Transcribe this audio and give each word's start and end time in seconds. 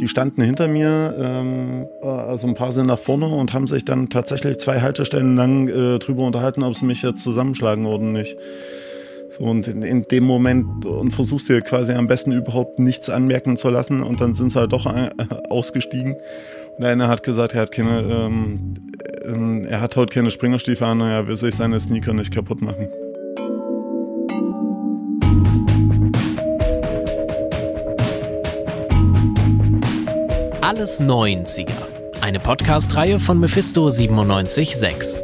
Die 0.00 0.08
standen 0.08 0.40
hinter 0.40 0.66
mir, 0.66 1.14
ähm, 1.18 1.86
also 2.02 2.46
ein 2.46 2.54
paar 2.54 2.72
sind 2.72 2.86
nach 2.86 2.98
vorne 2.98 3.26
und 3.26 3.52
haben 3.52 3.66
sich 3.66 3.84
dann 3.84 4.08
tatsächlich 4.08 4.58
zwei 4.58 4.80
Haltestellen 4.80 5.36
lang 5.36 5.68
äh, 5.68 5.98
drüber 5.98 6.22
unterhalten, 6.22 6.62
ob 6.62 6.74
sie 6.74 6.86
mich 6.86 7.02
jetzt 7.02 7.22
zusammenschlagen 7.22 7.84
oder 7.84 8.02
nicht. 8.02 8.34
So, 9.28 9.44
und 9.44 9.68
in, 9.68 9.82
in, 9.82 10.02
dem 10.04 10.24
Moment 10.24 10.86
und 10.86 11.12
versuchst 11.12 11.50
dir 11.50 11.60
quasi 11.60 11.92
am 11.92 12.08
besten 12.08 12.32
überhaupt 12.32 12.78
nichts 12.78 13.10
anmerken 13.10 13.58
zu 13.58 13.68
lassen 13.68 14.02
und 14.02 14.22
dann 14.22 14.32
sind 14.32 14.50
sie 14.50 14.58
halt 14.58 14.72
doch 14.72 14.86
äh, 14.86 15.10
ausgestiegen. 15.50 16.14
Und 16.14 16.80
der 16.82 16.92
eine 16.92 17.08
hat 17.08 17.22
gesagt, 17.22 17.54
er 17.54 17.60
hat 17.60 17.70
keine, 17.70 18.00
ähm, 18.00 18.74
äh, 19.22 19.68
er 19.68 19.82
hat 19.82 19.96
heute 19.96 20.14
keine 20.14 20.30
Springerstiefel 20.30 20.86
an, 20.86 21.02
er 21.02 21.28
will 21.28 21.36
sich 21.36 21.56
seine 21.56 21.78
Sneaker 21.78 22.14
nicht 22.14 22.32
kaputt 22.32 22.62
machen. 22.62 22.88
Alles 30.70 31.00
90er. 31.00 32.20
Eine 32.20 32.38
Podcast-Reihe 32.38 33.18
von 33.18 33.40
Mephisto 33.40 33.88
976. 33.88 35.20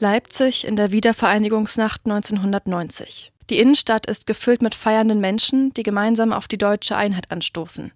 Leipzig 0.00 0.66
in 0.66 0.74
der 0.74 0.90
Wiedervereinigungsnacht 0.90 2.00
1990. 2.04 3.30
Die 3.48 3.60
Innenstadt 3.60 4.06
ist 4.06 4.26
gefüllt 4.26 4.60
mit 4.60 4.74
feiernden 4.74 5.20
Menschen, 5.20 5.72
die 5.72 5.84
gemeinsam 5.84 6.32
auf 6.32 6.48
die 6.48 6.58
deutsche 6.58 6.96
Einheit 6.96 7.30
anstoßen. 7.30 7.92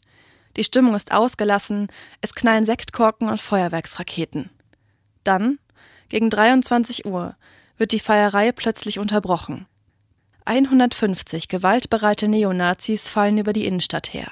Die 0.57 0.63
Stimmung 0.63 0.95
ist 0.95 1.11
ausgelassen, 1.11 1.89
es 2.21 2.37
knallen 2.37 2.65
Sektkorken 2.65 3.29
und 3.29 3.41
Feuerwerksraketen. 3.41 4.51
Dann, 5.25 5.59
gegen 6.09 6.31
23 6.31 7.05
Uhr, 7.05 7.35
wird 7.79 7.91
die 7.91 7.99
Feierei 7.99 8.53
plötzlich 8.53 9.01
unterbrochen. 9.01 9.67
150 10.45 11.49
gewaltbereite 11.49 12.29
Neonazis 12.29 13.09
fallen 13.09 13.39
über 13.39 13.53
die 13.53 13.67
Innenstadt 13.67 14.13
her. 14.13 14.31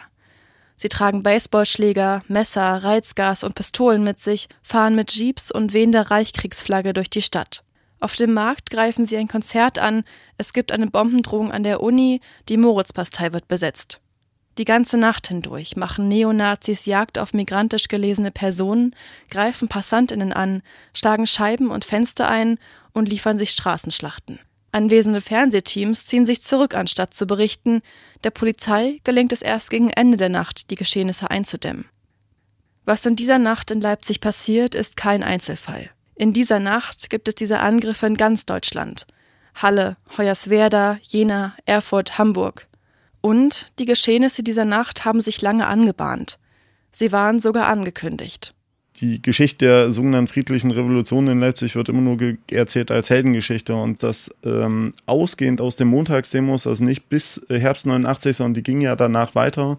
Sie 0.77 0.89
tragen 0.89 1.23
Baseballschläger, 1.23 2.23
Messer, 2.27 2.83
Reizgas 2.83 3.45
und 3.45 3.55
Pistolen 3.55 4.03
mit 4.03 4.21
sich, 4.21 4.49
fahren 4.63 4.95
mit 4.95 5.13
Jeeps 5.13 5.51
und 5.51 5.73
wehender 5.73 6.11
Reichskriegsflagge 6.11 6.95
durch 6.95 7.11
die 7.11 7.23
Stadt. 7.23 7.65
Auf 8.01 8.17
dem 8.17 8.33
Markt 8.33 8.71
greifen 8.71 9.05
sie 9.05 9.19
ein 9.19 9.29
Konzert 9.29 9.79
an, 9.79 10.05
es 10.39 10.55
gibt 10.55 10.73
eine 10.73 10.87
Bombendrohung 10.87 11.53
an 11.53 11.65
der 11.65 11.83
Uni, 11.83 12.23
die 12.49 12.57
Moritzpastei 12.57 13.35
wird 13.35 13.47
besetzt. 13.47 14.01
Die 14.57 14.65
ganze 14.65 14.97
Nacht 14.97 15.29
hindurch 15.29 15.77
machen 15.77 16.09
Neonazis 16.09 16.87
Jagd 16.87 17.19
auf 17.19 17.35
migrantisch 17.35 17.89
gelesene 17.89 18.31
Personen, 18.31 18.97
greifen 19.31 19.69
Passantinnen 19.69 20.33
an, 20.33 20.63
schlagen 20.95 21.27
Scheiben 21.27 21.71
und 21.71 21.85
Fenster 21.85 22.29
ein 22.29 22.59
und 22.93 23.09
liefern 23.09 23.39
sich 23.39 23.51
Straßenschlachten. 23.51 24.39
Anwesende 24.73 25.21
Fernsehteams 25.21 26.07
ziehen 26.07 26.27
sich 26.27 26.43
zurück, 26.43 26.75
anstatt 26.75 27.13
zu 27.15 27.27
berichten. 27.27 27.83
Der 28.23 28.31
Polizei 28.31 29.01
gelingt 29.03 29.33
es 29.33 29.43
erst 29.43 29.71
gegen 29.71 29.91
Ende 29.91 30.17
der 30.17 30.29
Nacht, 30.29 30.71
die 30.71 30.77
Geschehnisse 30.77 31.31
einzudämmen. 31.31 31.87
Was 32.85 33.05
in 33.05 33.17
dieser 33.17 33.39
Nacht 33.39 33.71
in 33.71 33.81
Leipzig 33.81 34.21
passiert, 34.21 34.75
ist 34.75 34.97
kein 34.97 35.23
Einzelfall. 35.23 35.91
In 36.15 36.33
dieser 36.33 36.61
Nacht 36.61 37.11
gibt 37.11 37.29
es 37.29 37.35
diese 37.35 37.61
Angriffe 37.61 38.07
in 38.07 38.17
ganz 38.17 38.47
Deutschland. 38.47 39.07
Halle, 39.55 39.97
Hoyerswerda, 40.17 40.99
Jena, 41.03 41.57
Erfurt, 41.67 42.19
Hamburg. 42.19 42.69
Und 43.21 43.73
die 43.79 43.85
Geschehnisse 43.85 44.43
dieser 44.43 44.65
Nacht 44.65 45.05
haben 45.05 45.21
sich 45.21 45.43
lange 45.43 45.67
angebahnt. 45.67 46.39
Sie 46.93 47.13
waren 47.13 47.41
sogar 47.41 47.67
angekündigt 47.67 48.55
die 49.01 49.23
Geschichte 49.23 49.65
der 49.65 49.93
sogenannten 49.93 50.29
friedlichen 50.29 50.71
Revolution 50.71 51.27
in 51.29 51.41
Leipzig 51.41 51.75
wird 51.75 51.89
immer 51.89 52.03
nur 52.03 52.19
erzählt 52.51 52.91
als 52.91 53.09
Heldengeschichte 53.09 53.75
und 53.75 54.03
das 54.03 54.31
ähm, 54.45 54.93
ausgehend 55.07 55.61
aus 55.61 55.77
den 55.77 55.89
Montagsdemos, 55.89 56.67
also 56.67 56.85
nicht 56.85 57.09
bis 57.09 57.41
äh, 57.49 57.59
Herbst 57.59 57.87
89, 57.87 58.37
sondern 58.37 58.55
die 58.55 58.63
ging 58.63 58.81
ja 58.81 58.97
danach 58.97 59.35
weiter, 59.35 59.79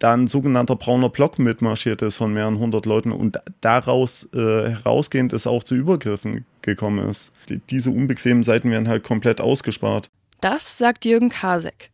da 0.00 0.14
ein 0.14 0.26
sogenannter 0.26 0.74
brauner 0.74 1.08
Block 1.08 1.38
mitmarschiert 1.38 2.02
ist 2.02 2.16
von 2.16 2.32
mehreren 2.32 2.58
hundert 2.58 2.86
Leuten 2.86 3.12
und 3.12 3.38
daraus 3.60 4.28
äh, 4.34 4.70
herausgehend 4.70 5.32
es 5.32 5.46
auch 5.46 5.62
zu 5.62 5.76
Übergriffen 5.76 6.44
gekommen 6.62 7.08
ist. 7.08 7.30
Die, 7.48 7.58
diese 7.70 7.90
unbequemen 7.90 8.42
Seiten 8.42 8.70
werden 8.72 8.88
halt 8.88 9.04
komplett 9.04 9.40
ausgespart. 9.40 10.10
Das 10.40 10.78
sagt 10.78 11.04
Jürgen 11.04 11.28
Kasek. 11.28 11.90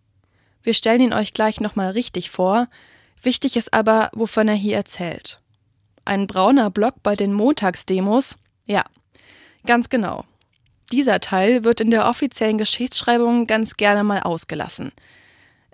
Wir 0.63 0.73
stellen 0.73 1.03
ihn 1.03 1.13
euch 1.13 1.35
gleich 1.35 1.61
nochmal 1.61 1.91
richtig 1.91 2.31
vor. 2.31 2.69
Wichtig 3.23 3.57
ist 3.57 3.75
aber, 3.75 4.11
wovon 4.15 4.49
er 4.49 4.55
hier 4.55 4.77
erzählt 4.77 5.38
ein 6.09 6.27
brauner 6.27 6.71
Block 6.71 7.03
bei 7.03 7.15
den 7.15 7.33
Montagsdemos? 7.33 8.37
Ja, 8.67 8.85
ganz 9.67 9.89
genau. 9.89 10.25
Dieser 10.91 11.21
Teil 11.21 11.65
wird 11.65 11.81
in 11.81 11.91
der 11.91 12.09
offiziellen 12.09 12.59
Geschichtsschreibung 12.59 13.47
ganz 13.47 13.77
gerne 13.77 14.05
mal 14.05 14.21
ausgelassen. 14.21 14.93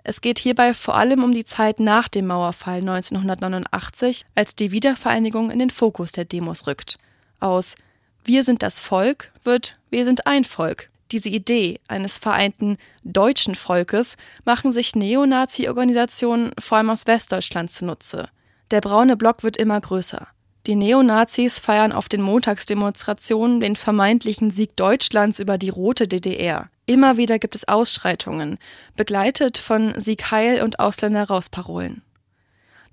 Es 0.03 0.21
geht 0.21 0.37
hierbei 0.37 0.73
vor 0.73 0.95
allem 0.95 1.23
um 1.23 1.33
die 1.33 1.45
Zeit 1.45 1.79
nach 1.79 2.09
dem 2.09 2.27
Mauerfall 2.27 2.79
1989, 2.79 4.25
als 4.35 4.55
die 4.55 4.71
Wiedervereinigung 4.71 5.49
in 5.49 5.57
den 5.57 5.71
Fokus 5.71 6.11
der 6.11 6.25
Demos 6.25 6.67
rückt. 6.67 6.99
Aus 7.39 7.75
Wir 8.23 8.43
sind 8.43 8.61
das 8.61 8.79
Volk 8.79 9.31
wird 9.43 9.79
Wir 9.89 10.05
sind 10.05 10.27
ein 10.27 10.43
Volk. 10.43 10.89
Diese 11.11 11.29
Idee 11.29 11.79
eines 11.87 12.17
vereinten 12.17 12.77
deutschen 13.03 13.55
Volkes 13.55 14.17
machen 14.43 14.73
sich 14.73 14.95
Neonazi-Organisationen 14.95 16.51
vor 16.59 16.77
allem 16.77 16.89
aus 16.89 17.07
Westdeutschland 17.07 17.71
zunutze. 17.71 18.29
Der 18.71 18.81
braune 18.81 19.17
Block 19.17 19.43
wird 19.43 19.57
immer 19.57 19.79
größer. 19.79 20.27
Die 20.65 20.75
Neonazis 20.75 21.59
feiern 21.59 21.91
auf 21.91 22.09
den 22.09 22.21
Montagsdemonstrationen 22.21 23.59
den 23.59 23.75
vermeintlichen 23.75 24.49
Sieg 24.49 24.75
Deutschlands 24.75 25.39
über 25.39 25.59
die 25.59 25.69
rote 25.69 26.07
DDR. 26.07 26.69
Immer 26.87 27.17
wieder 27.17 27.37
gibt 27.37 27.55
es 27.55 27.67
Ausschreitungen, 27.67 28.57
begleitet 28.95 29.59
von 29.59 29.93
Sieg 29.99 30.31
Heil 30.31 30.63
und 30.63 30.79
Ausländer 30.79 31.25
raus. 31.25 31.49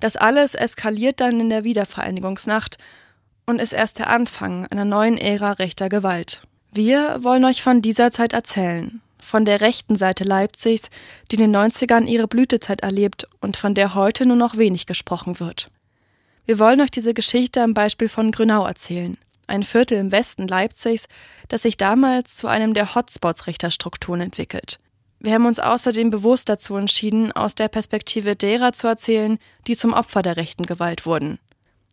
Das 0.00 0.16
alles 0.16 0.54
eskaliert 0.54 1.20
dann 1.20 1.40
in 1.40 1.48
der 1.48 1.64
Wiedervereinigungsnacht 1.64 2.76
und 3.46 3.60
ist 3.60 3.72
erst 3.72 3.98
der 3.98 4.10
Anfang 4.10 4.66
einer 4.66 4.84
neuen 4.84 5.16
Ära 5.16 5.52
rechter 5.52 5.88
Gewalt. 5.88 6.42
Wir 6.72 7.18
wollen 7.22 7.44
euch 7.44 7.62
von 7.62 7.82
dieser 7.82 8.10
Zeit 8.12 8.32
erzählen, 8.32 9.00
von 9.22 9.44
der 9.44 9.60
rechten 9.60 9.96
Seite 9.96 10.24
Leipzigs, 10.24 10.90
die 11.30 11.36
in 11.36 11.42
den 11.42 11.56
90ern 11.56 12.06
ihre 12.06 12.28
Blütezeit 12.28 12.82
erlebt 12.82 13.26
und 13.40 13.56
von 13.56 13.74
der 13.74 13.94
heute 13.94 14.26
nur 14.26 14.36
noch 14.36 14.56
wenig 14.56 14.86
gesprochen 14.86 15.40
wird. 15.40 15.70
Wir 16.44 16.58
wollen 16.58 16.80
euch 16.80 16.90
diese 16.90 17.14
Geschichte 17.14 17.62
am 17.62 17.72
Beispiel 17.72 18.08
von 18.08 18.32
Grünau 18.32 18.66
erzählen, 18.66 19.16
ein 19.46 19.62
Viertel 19.62 19.98
im 19.98 20.12
Westen 20.12 20.48
Leipzigs, 20.48 21.06
das 21.48 21.62
sich 21.62 21.76
damals 21.76 22.36
zu 22.36 22.48
einem 22.48 22.74
der 22.74 22.94
Hotspots 22.94 23.46
rechter 23.46 23.70
Strukturen 23.70 24.20
entwickelt. 24.20 24.80
Wir 25.20 25.34
haben 25.34 25.46
uns 25.46 25.60
außerdem 25.60 26.10
bewusst 26.10 26.48
dazu 26.48 26.74
entschieden, 26.74 27.30
aus 27.30 27.54
der 27.54 27.68
Perspektive 27.68 28.34
derer 28.34 28.72
zu 28.72 28.88
erzählen, 28.88 29.38
die 29.68 29.76
zum 29.76 29.92
Opfer 29.92 30.22
der 30.22 30.36
rechten 30.36 30.66
Gewalt 30.66 31.06
wurden. 31.06 31.38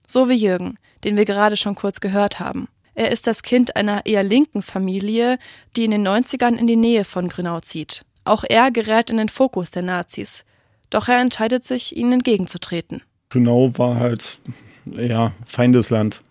So 0.08 0.30
wie 0.30 0.34
Jürgen, 0.34 0.80
den 1.04 1.16
wir 1.16 1.26
gerade 1.26 1.56
schon 1.56 1.76
kurz 1.76 2.00
gehört 2.00 2.40
haben. 2.40 2.68
Er 3.00 3.14
ist 3.14 3.28
das 3.28 3.44
Kind 3.44 3.78
einer 3.78 4.06
eher 4.06 4.24
linken 4.24 4.62
Familie, 4.62 5.40
die 5.78 5.86
in 5.86 5.92
den 5.92 6.06
90ern 6.06 6.58
in 6.58 6.68
die 6.68 6.76
Nähe 6.76 7.06
von 7.06 7.30
Grünau 7.30 7.62
zieht. 7.62 8.04
Auch 8.26 8.44
er 8.44 8.72
gerät 8.72 9.10
in 9.10 9.16
den 9.16 9.30
Fokus 9.30 9.72
der 9.72 9.84
Nazis. 9.84 10.44
Doch 10.90 11.08
er 11.08 11.22
entscheidet 11.22 11.66
sich, 11.66 11.96
ihnen 11.96 12.12
entgegenzutreten. 12.12 13.02
Grünau 13.30 13.72
war 13.78 13.96
halt, 13.96 14.40
ja, 14.84 15.32
Feindesland. 15.46 16.22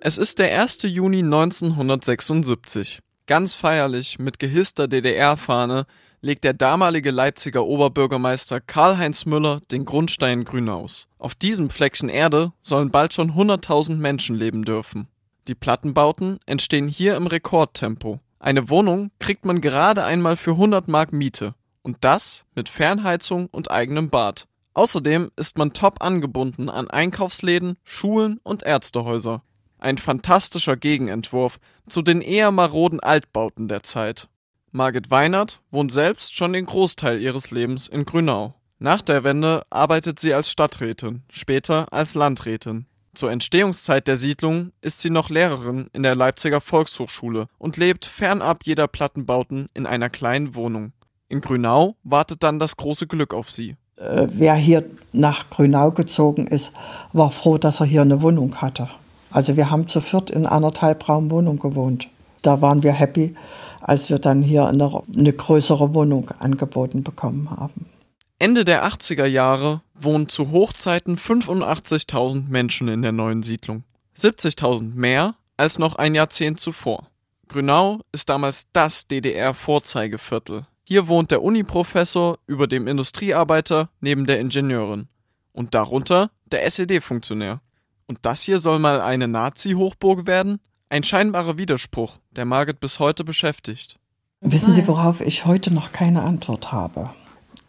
Es 0.00 0.16
ist 0.16 0.38
der 0.38 0.58
1. 0.62 0.84
Juni 0.84 1.18
1976. 1.18 3.00
Ganz 3.26 3.52
feierlich 3.52 4.18
mit 4.18 4.38
gehisster 4.38 4.88
DDR-Fahne 4.88 5.84
legt 6.24 6.42
der 6.44 6.54
damalige 6.54 7.10
Leipziger 7.10 7.66
Oberbürgermeister 7.66 8.58
Karl-Heinz 8.58 9.26
Müller 9.26 9.60
den 9.70 9.84
Grundstein 9.84 10.44
Grünaus. 10.44 11.06
Auf 11.18 11.34
diesem 11.34 11.68
Fleckchen 11.68 12.08
Erde 12.08 12.52
sollen 12.62 12.90
bald 12.90 13.12
schon 13.12 13.32
100.000 13.32 13.96
Menschen 13.96 14.34
leben 14.34 14.64
dürfen. 14.64 15.06
Die 15.48 15.54
Plattenbauten 15.54 16.40
entstehen 16.46 16.88
hier 16.88 17.16
im 17.16 17.26
Rekordtempo. 17.26 18.20
Eine 18.38 18.70
Wohnung 18.70 19.10
kriegt 19.18 19.44
man 19.44 19.60
gerade 19.60 20.02
einmal 20.02 20.36
für 20.36 20.52
100 20.52 20.88
Mark 20.88 21.12
Miete. 21.12 21.54
Und 21.82 21.98
das 22.00 22.46
mit 22.54 22.70
Fernheizung 22.70 23.48
und 23.48 23.70
eigenem 23.70 24.08
Bad. 24.08 24.48
Außerdem 24.72 25.30
ist 25.36 25.58
man 25.58 25.74
top 25.74 26.02
angebunden 26.02 26.70
an 26.70 26.88
Einkaufsläden, 26.88 27.76
Schulen 27.84 28.40
und 28.42 28.62
Ärztehäuser. 28.62 29.42
Ein 29.78 29.98
fantastischer 29.98 30.76
Gegenentwurf 30.76 31.58
zu 31.86 32.00
den 32.00 32.22
eher 32.22 32.50
maroden 32.50 33.00
Altbauten 33.00 33.68
der 33.68 33.82
Zeit. 33.82 34.28
Margit 34.76 35.08
Weinert 35.12 35.60
wohnt 35.70 35.92
selbst 35.92 36.34
schon 36.34 36.52
den 36.52 36.66
Großteil 36.66 37.20
ihres 37.20 37.52
Lebens 37.52 37.86
in 37.86 38.04
Grünau. 38.04 38.54
Nach 38.80 39.02
der 39.02 39.22
Wende 39.22 39.62
arbeitet 39.70 40.18
sie 40.18 40.34
als 40.34 40.50
Stadträtin, 40.50 41.22
später 41.30 41.92
als 41.92 42.16
Landrätin. 42.16 42.86
Zur 43.14 43.30
Entstehungszeit 43.30 44.08
der 44.08 44.16
Siedlung 44.16 44.72
ist 44.80 45.00
sie 45.00 45.10
noch 45.10 45.30
Lehrerin 45.30 45.86
in 45.92 46.02
der 46.02 46.16
Leipziger 46.16 46.60
Volkshochschule 46.60 47.46
und 47.56 47.76
lebt 47.76 48.04
fernab 48.04 48.64
jeder 48.64 48.88
Plattenbauten 48.88 49.68
in 49.74 49.86
einer 49.86 50.10
kleinen 50.10 50.56
Wohnung. 50.56 50.92
In 51.28 51.40
Grünau 51.40 51.94
wartet 52.02 52.42
dann 52.42 52.58
das 52.58 52.76
große 52.76 53.06
Glück 53.06 53.32
auf 53.32 53.52
sie. 53.52 53.76
Äh, 53.94 54.26
wer 54.28 54.56
hier 54.56 54.84
nach 55.12 55.50
Grünau 55.50 55.92
gezogen 55.92 56.48
ist, 56.48 56.72
war 57.12 57.30
froh, 57.30 57.58
dass 57.58 57.78
er 57.78 57.86
hier 57.86 58.02
eine 58.02 58.22
Wohnung 58.22 58.56
hatte. 58.56 58.88
Also 59.30 59.56
wir 59.56 59.70
haben 59.70 59.86
zu 59.86 60.00
viert 60.00 60.32
in 60.32 60.46
einer 60.46 60.72
Teilbraumwohnung 60.72 61.60
gewohnt. 61.60 62.08
Da 62.42 62.60
waren 62.60 62.82
wir 62.82 62.92
happy, 62.92 63.36
als 63.84 64.08
wir 64.08 64.18
dann 64.18 64.42
hier 64.42 64.66
eine, 64.66 65.02
eine 65.14 65.32
größere 65.32 65.94
Wohnung 65.94 66.30
angeboten 66.38 67.04
bekommen 67.04 67.50
haben. 67.50 67.86
Ende 68.38 68.64
der 68.64 68.84
80er 68.84 69.26
Jahre 69.26 69.82
wohnen 69.94 70.28
zu 70.28 70.50
Hochzeiten 70.50 71.16
85.000 71.16 72.48
Menschen 72.48 72.88
in 72.88 73.02
der 73.02 73.12
neuen 73.12 73.42
Siedlung. 73.42 73.84
70.000 74.16 74.94
mehr 74.94 75.34
als 75.56 75.78
noch 75.78 75.96
ein 75.96 76.14
Jahrzehnt 76.14 76.60
zuvor. 76.60 77.08
Grünau 77.48 78.00
ist 78.10 78.30
damals 78.30 78.64
das 78.72 79.06
DDR-Vorzeigeviertel. 79.06 80.66
Hier 80.82 81.08
wohnt 81.08 81.30
der 81.30 81.42
Uniprofessor 81.42 82.38
über 82.46 82.66
dem 82.66 82.88
Industriearbeiter 82.88 83.90
neben 84.00 84.26
der 84.26 84.40
Ingenieurin. 84.40 85.08
Und 85.52 85.74
darunter 85.74 86.30
der 86.46 86.64
SED-Funktionär. 86.64 87.60
Und 88.06 88.18
das 88.22 88.42
hier 88.42 88.58
soll 88.58 88.78
mal 88.78 89.00
eine 89.00 89.28
Nazi-Hochburg 89.28 90.26
werden? 90.26 90.60
Ein 90.88 91.02
scheinbarer 91.02 91.58
Widerspruch, 91.58 92.18
der 92.30 92.44
Margit 92.44 92.80
bis 92.80 92.98
heute 92.98 93.24
beschäftigt. 93.24 93.96
Wissen 94.40 94.74
Sie, 94.74 94.86
worauf 94.86 95.20
ich 95.20 95.46
heute 95.46 95.72
noch 95.72 95.92
keine 95.92 96.22
Antwort 96.22 96.72
habe? 96.72 97.10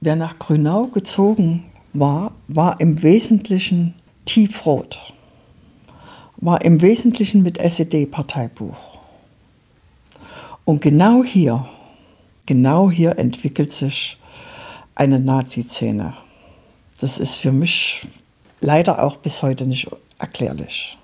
Wer 0.02 0.16
nach 0.16 0.38
Grünau 0.40 0.88
gezogen 0.88 1.66
war, 1.94 2.34
war 2.48 2.80
im 2.82 3.02
Wesentlichen 3.02 3.96
tiefrot. 4.26 5.14
War 6.38 6.64
im 6.64 6.82
Wesentlichen 6.82 7.44
mit 7.44 7.58
SED-Parteibuch. 7.58 8.76
Und 10.66 10.82
genau 10.82 11.24
hier 11.24 11.68
genau 12.46 12.90
hier 12.90 13.18
entwickelt 13.18 13.72
sich 13.72 14.18
eine 14.96 15.20
Nazi-Szene. 15.20 16.14
Das 17.00 17.18
ist 17.18 17.36
für 17.36 17.52
mich 17.52 18.08
leider 18.62 19.04
auch 19.04 19.18
bis 19.18 19.42
heute 19.42 19.66
nicht 19.66 19.90
erklärlich. 20.20 20.98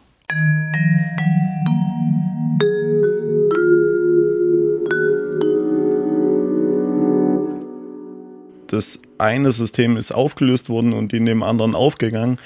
Das 8.71 8.99
eine 9.17 9.51
System 9.51 9.97
ist 9.97 10.13
aufgelöst 10.13 10.69
worden 10.69 10.93
und 10.93 11.11
in 11.11 11.25
dem 11.25 11.43
anderen 11.43 11.75
aufgegangen, 11.75 12.39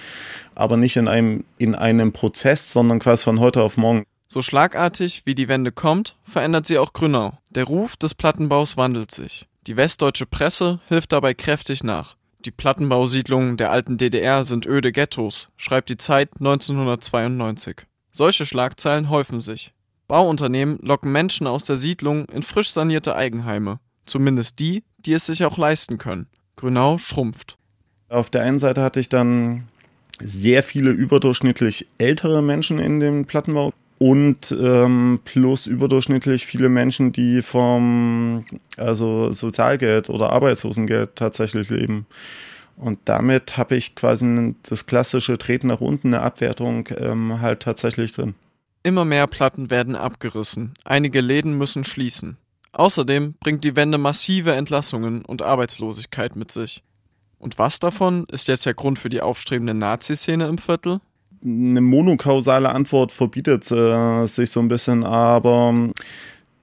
aber 0.56 0.76
nicht 0.76 0.96
in 0.96 1.08
einem, 1.08 1.46
in 1.60 1.76
einem 1.76 2.14
Prozess, 2.14 2.74
sondern 2.74 2.98
quasi 2.98 3.24
von 3.24 3.40
heute 3.40 3.62
auf 3.62 3.78
morgen. 3.78 4.06
So 4.28 4.42
schlagartig 4.42 5.22
wie 5.26 5.36
die 5.36 5.48
Wende 5.48 5.72
kommt, 5.72 6.18
verändert 6.24 6.66
sie 6.66 6.80
auch 6.80 6.94
Grünau. 6.94 7.38
Der 7.52 7.66
Ruf 7.66 7.96
des 7.96 8.16
Plattenbaus 8.16 8.76
wandelt 8.76 9.12
sich. 9.12 9.48
Die 9.68 9.78
westdeutsche 9.78 10.26
Presse 10.26 10.80
hilft 10.88 11.12
dabei 11.12 11.36
kräftig 11.36 11.84
nach. 11.84 12.16
Die 12.40 12.52
Plattenbausiedlungen 12.52 13.58
der 13.58 13.70
alten 13.70 13.98
DDR 13.98 14.44
sind 14.44 14.66
öde 14.66 14.92
Ghettos, 14.92 15.50
schreibt 15.58 15.90
die 15.90 15.98
Zeit 15.98 16.30
1992. 16.40 17.84
Solche 18.12 18.48
Schlagzeilen 18.48 19.10
häufen 19.10 19.42
sich. 19.42 19.74
Bauunternehmen 20.08 20.80
locken 20.82 21.12
Menschen 21.12 21.46
aus 21.46 21.64
der 21.64 21.78
Siedlung 21.78 22.26
in 22.30 22.42
frisch 22.42 22.72
sanierte 22.72 23.16
Eigenheime. 23.16 23.80
Zumindest 24.06 24.60
die, 24.60 24.84
die 25.06 25.14
es 25.14 25.26
sich 25.26 25.46
auch 25.46 25.58
leisten 25.58 25.98
können. 25.98 26.28
Grünau 26.56 26.98
schrumpft. 26.98 27.58
Auf 28.10 28.30
der 28.30 28.44
einen 28.44 28.60
Seite 28.60 28.82
hatte 28.82 29.00
ich 29.00 29.10
dann 29.10 29.68
sehr 30.20 30.64
viele 30.64 30.92
überdurchschnittlich 30.92 31.88
ältere 31.98 32.42
Menschen 32.42 32.80
in 32.80 33.00
dem 33.00 33.26
Plattenbau 33.26 33.74
und 33.98 34.52
ähm, 34.52 35.20
plus 35.26 35.68
überdurchschnittlich 35.68 36.46
viele 36.46 36.70
Menschen, 36.70 37.12
die 37.12 37.42
vom 37.42 38.46
also 38.78 39.32
Sozialgeld 39.32 40.10
oder 40.10 40.32
Arbeitslosengeld 40.32 41.16
tatsächlich 41.16 41.70
leben. 41.70 42.06
Und 42.78 43.00
damit 43.06 43.56
habe 43.58 43.76
ich 43.78 43.96
quasi 43.96 44.56
das 44.64 44.86
klassische 44.86 45.38
Treten 45.38 45.68
nach 45.68 45.80
unten, 45.80 46.14
eine 46.14 46.24
Abwertung 46.24 46.90
ähm, 46.98 47.40
halt 47.40 47.62
tatsächlich 47.62 48.12
drin. 48.12 48.36
Immer 48.84 49.06
mehr 49.06 49.28
Platten 49.28 49.70
werden 49.70 49.96
abgerissen. 49.96 50.74
Einige 50.84 51.22
Läden 51.22 51.58
müssen 51.58 51.86
schließen. 51.86 52.38
Außerdem 52.76 53.36
bringt 53.40 53.64
die 53.64 53.76
Wende 53.76 53.98
massive 53.98 54.54
Entlassungen 54.54 55.26
und 55.26 55.42
Arbeitslosigkeit 55.42 56.36
mit 56.36 56.52
sich. 56.52 56.84
Und 57.40 57.58
was 57.58 57.80
davon 57.80 58.26
ist 58.32 58.48
jetzt 58.48 58.66
der 58.66 58.74
Grund 58.74 59.00
für 59.00 59.10
die 59.10 59.22
aufstrebende 59.22 59.74
Nazi-Szene 59.74 60.48
im 60.48 60.58
Viertel? 60.58 61.00
eine 61.46 61.82
monokausale 61.82 62.70
Antwort 62.70 63.12
verbietet 63.12 63.70
äh, 63.72 64.26
sich 64.26 64.50
so 64.50 64.60
ein 64.60 64.68
bisschen, 64.68 65.04
aber 65.04 65.92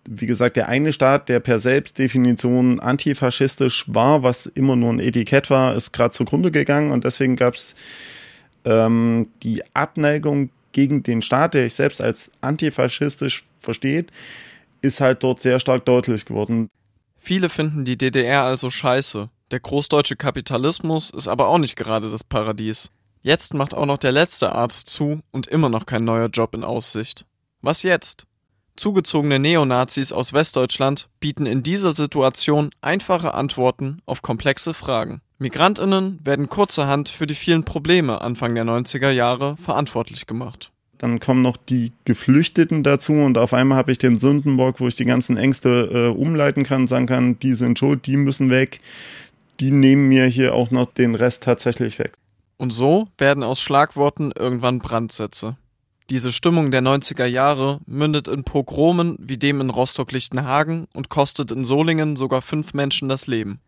wie 0.09 0.27
gesagt, 0.27 0.57
der 0.57 0.69
eine 0.69 0.93
Staat, 0.93 1.29
der 1.29 1.39
per 1.39 1.61
Selbstdefinition 1.61 2.81
antifaschistisch 2.81 3.85
war, 3.87 4.25
was 4.25 4.47
immer 4.47 4.75
nur 4.75 4.93
ein 4.93 4.99
Etikett 4.99 5.51
war, 5.51 5.77
ist 5.77 5.93
gerade 5.93 6.11
zugrunde 6.11 6.51
gegangen 6.51 6.91
und 6.91 7.05
deswegen 7.05 7.37
gab 7.37 7.55
es 7.55 7.77
ähm, 8.65 9.29
die 9.43 9.63
Abneigung 9.75 10.51
gegen 10.73 11.03
den 11.05 11.23
Staat, 11.23 11.55
der 11.55 11.65
sich 11.65 11.75
selbst 11.75 12.01
als 12.01 12.31
antifaschistisch 12.41 13.45
versteht, 13.61 14.11
ist 14.83 15.01
halt 15.01 15.23
dort 15.23 15.41
sehr 15.41 15.59
stark 15.61 15.87
deutlich 15.87 16.25
geworden. 16.25 16.69
Viele 17.17 17.49
finden 17.49 17.85
die 17.85 17.97
DDR 17.97 18.45
also 18.45 18.69
scheiße. 18.69 19.31
Der 19.53 19.61
großdeutsche 19.61 20.17
Kapitalismus 20.17 21.11
ist 21.11 21.29
aber 21.29 21.49
auch 21.49 21.59
nicht 21.59 21.77
gerade 21.77 22.11
das 22.11 22.25
Paradies. 22.25 22.91
Jetzt 23.21 23.55
macht 23.55 23.75
auch 23.75 23.87
noch 23.87 23.99
der 23.99 24.11
letzte 24.11 24.53
Arzt 24.53 24.89
zu 24.89 25.21
und 25.31 25.47
immer 25.47 25.69
noch 25.69 25.87
kein 25.87 26.05
neuer 26.05 26.29
Job 26.29 26.55
in 26.55 26.65
Aussicht. 26.65 27.25
Was 27.61 27.85
jetzt? 27.85 28.27
Zugezogene 28.75 29.39
Neonazis 29.39 30.13
aus 30.13 30.33
Westdeutschland 30.33 31.09
bieten 31.21 31.47
in 31.47 31.63
dieser 31.63 31.93
Situation 31.93 32.71
einfache 32.81 33.35
Antworten 33.35 34.01
auf 34.07 34.23
komplexe 34.23 34.75
Fragen. 34.75 35.21
Migrantinnen 35.39 36.19
werden 36.25 36.49
kurzerhand 36.49 37.09
für 37.09 37.27
die 37.27 37.35
vielen 37.35 37.65
Probleme 37.65 38.21
Anfang 38.21 38.55
der 38.55 38.65
90er 38.65 39.11
Jahre 39.11 39.57
verantwortlich 39.59 40.27
gemacht. 40.27 40.72
Dann 41.03 41.19
kommen 41.19 41.43
noch 41.43 41.57
die 41.57 41.91
Geflüchteten 42.05 42.85
dazu 42.85 43.13
und 43.13 43.37
auf 43.37 43.55
einmal 43.55 43.77
habe 43.77 43.91
ich 43.91 43.99
den 43.99 44.21
Sündenbock, 44.21 44.79
wo 44.79 44.87
ich 44.87 44.95
die 44.95 45.05
ganzen 45.05 45.37
Ängste 45.37 45.91
äh, 45.93 46.17
umleiten 46.17 46.63
kann, 46.63 46.87
sagen 46.87 47.07
kann, 47.07 47.41
die 47.41 47.55
sind 47.55 47.77
schuld, 47.77 48.07
die 48.07 48.17
müssen 48.17 48.51
weg. 48.51 48.79
Die 49.59 49.73
nehmen 49.73 50.09
mir 50.09 50.27
hier 50.27 50.55
auch 50.55 50.71
noch 50.71 50.87
den 50.87 51.17
Rest 51.17 51.43
tatsächlich 51.43 51.99
weg. 51.99 52.13
Und 52.57 52.73
so 52.73 53.09
werden 53.19 53.43
aus 53.43 53.61
Schlagworten 53.61 54.31
irgendwann 54.31 54.79
Brandsätze. 54.79 55.57
Diese 56.09 56.31
Stimmung 56.31 56.71
der 56.71 56.83
90er 56.83 57.27
Jahre 57.27 57.81
mündet 57.85 58.29
in 58.29 58.45
Pogromen 58.45 59.17
wie 59.19 59.39
dem 59.39 59.61
in 59.61 59.71
Rostock-Lichtenhagen 59.71 60.87
und 60.95 61.09
kostet 61.09 61.51
in 61.51 61.65
Solingen 61.65 62.15
sogar 62.15 62.43
fünf 62.43 62.75
Menschen 62.75 63.09
das 63.09 63.27
Leben. 63.27 63.59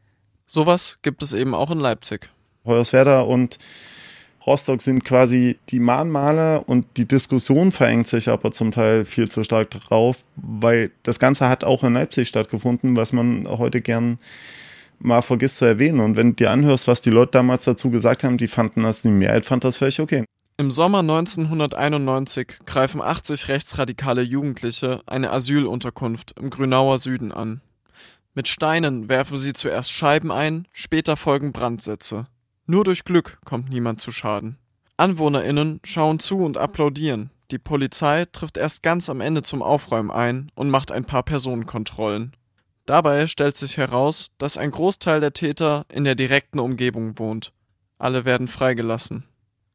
Sowas 0.47 1.01
gibt 1.03 1.21
es 1.25 1.33
eben 1.33 1.53
auch 1.53 1.73
in 1.73 1.81
Leipzig. 1.81 2.31
Hoyerswerda 2.65 3.23
und 3.23 3.59
Rostock 4.47 4.83
sind 4.83 5.05
quasi 5.05 5.59
die 5.71 5.79
Mahnmale 5.79 6.63
und 6.65 6.87
die 6.97 7.07
Diskussion 7.07 7.73
verengt 7.73 8.07
sich 8.07 8.29
aber 8.29 8.53
zum 8.53 8.73
Teil 8.73 9.05
viel 9.05 9.31
zu 9.31 9.43
stark 9.43 9.71
drauf, 9.71 10.25
weil 10.37 10.91
das 11.03 11.19
Ganze 11.19 11.49
hat 11.49 11.65
auch 11.65 11.83
in 11.83 11.95
Leipzig 11.95 12.29
stattgefunden, 12.29 12.97
was 12.97 13.13
man 13.13 13.49
heute 13.49 13.81
gern 13.81 14.19
mal 14.99 15.23
vergisst 15.23 15.59
zu 15.59 15.65
erwähnen. 15.65 16.01
Und 16.01 16.17
wenn 16.17 16.31
du 16.31 16.35
dir 16.35 16.51
anhörst, 16.51 16.87
was 16.89 17.01
die 17.01 17.11
Leute 17.11 17.33
damals 17.33 17.65
dazu 17.65 17.91
gesagt 17.91 18.25
haben, 18.25 18.39
die 18.39 18.49
fanden 18.49 18.83
das, 18.83 19.03
die 19.03 19.09
Mehrheit 19.09 19.47
fand 19.47 19.65
das 19.65 19.77
völlig 19.77 20.01
okay. 20.01 20.25
Im 20.57 20.71
Sommer 20.71 21.01
1991 21.01 22.59
greifen 22.65 23.03
80 23.03 23.49
rechtsradikale 23.49 24.23
Jugendliche 24.23 25.01
eine 25.07 25.31
Asylunterkunft 25.31 26.39
im 26.39 26.51
Grünauer 26.51 26.99
Süden 26.99 27.33
an. 27.33 27.61
Mit 28.35 28.47
Steinen 28.47 29.09
werfen 29.09 29.37
sie 29.37 29.53
zuerst 29.53 29.93
Scheiben 29.93 30.31
ein, 30.31 30.67
später 30.73 31.17
folgen 31.17 31.53
Brandsätze. 31.53 32.27
Nur 32.67 32.85
durch 32.85 33.05
Glück 33.05 33.39
kommt 33.45 33.69
niemand 33.69 34.01
zu 34.01 34.11
Schaden. 34.11 34.57
AnwohnerInnen 34.97 35.81
schauen 35.85 36.19
zu 36.19 36.39
und 36.39 36.57
applaudieren. 36.57 37.31
Die 37.51 37.59
Polizei 37.59 38.25
trifft 38.25 38.57
erst 38.57 38.83
ganz 38.83 39.11
am 39.11 39.21
Ende 39.21 39.43
zum 39.43 39.63
Aufräumen 39.63 40.11
ein 40.11 40.51
und 40.55 40.71
macht 40.71 40.91
ein 40.91 41.05
paar 41.05 41.23
Personenkontrollen. 41.23 42.35
Dabei 42.87 43.27
stellt 43.27 43.57
sich 43.57 43.77
heraus, 43.77 44.29
dass 44.39 44.57
ein 44.57 44.71
Großteil 44.71 45.21
der 45.21 45.33
Täter 45.33 45.85
in 45.93 46.05
der 46.05 46.15
direkten 46.15 46.59
Umgebung 46.59 47.19
wohnt. 47.19 47.53
Alle 47.99 48.25
werden 48.25 48.49
freigelassen. 48.49 49.25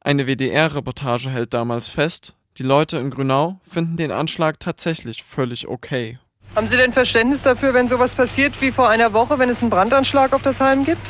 Eine 0.00 0.26
WDR-Reportage 0.26 1.30
hält 1.30 1.54
damals 1.54 1.88
fest, 1.88 2.34
die 2.58 2.62
Leute 2.64 2.98
in 2.98 3.10
Grünau 3.10 3.60
finden 3.62 3.96
den 3.96 4.10
Anschlag 4.10 4.58
tatsächlich 4.58 5.22
völlig 5.22 5.68
okay. 5.68 6.18
Haben 6.56 6.66
Sie 6.66 6.76
denn 6.76 6.92
Verständnis 6.92 7.42
dafür, 7.42 7.72
wenn 7.74 7.88
sowas 7.88 8.14
passiert 8.14 8.60
wie 8.60 8.72
vor 8.72 8.88
einer 8.88 9.12
Woche, 9.12 9.38
wenn 9.38 9.48
es 9.48 9.60
einen 9.60 9.70
Brandanschlag 9.70 10.32
auf 10.32 10.42
das 10.42 10.60
Heim 10.60 10.84
gibt? 10.84 11.06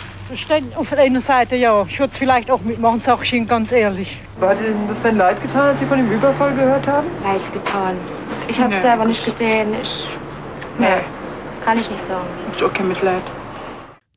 Auf 0.76 0.90
der 0.90 0.99
einen 0.99 1.20
Seite 1.20 1.56
ja. 1.56 1.84
Ich 1.88 1.99
würde 1.99 2.12
es 2.12 2.18
vielleicht 2.18 2.50
auch 2.50 2.60
mitmachen, 2.62 3.00
sag 3.00 3.22
ich 3.22 3.32
Ihnen 3.32 3.49
ganz 3.49 3.72
ehrlich. 3.72 4.16
Hat 4.40 4.60
Ihnen 4.60 4.88
das 4.88 5.02
denn 5.02 5.16
leid 5.16 5.42
getan, 5.42 5.68
als 5.68 5.80
Sie 5.80 5.87
von 5.87 5.99
dem 5.99 6.10
Überfall 6.10 6.54
gehört 6.54 6.87
haben? 6.87 7.06
Leid 7.22 7.52
getan. 7.52 7.96
Ich 8.49 8.60
habe 8.60 8.75
es 8.75 8.78
nee. 8.78 8.88
selber 8.88 9.04
nicht 9.04 9.25
gesehen. 9.25 9.75
Ich. 9.82 10.06
Nee. 10.78 11.00
Kann 11.64 11.78
ich 11.78 11.90
nicht 11.90 12.06
sagen. 12.08 12.26
Ist 12.54 12.62
okay, 12.62 12.82
Mitleid. 12.82 13.22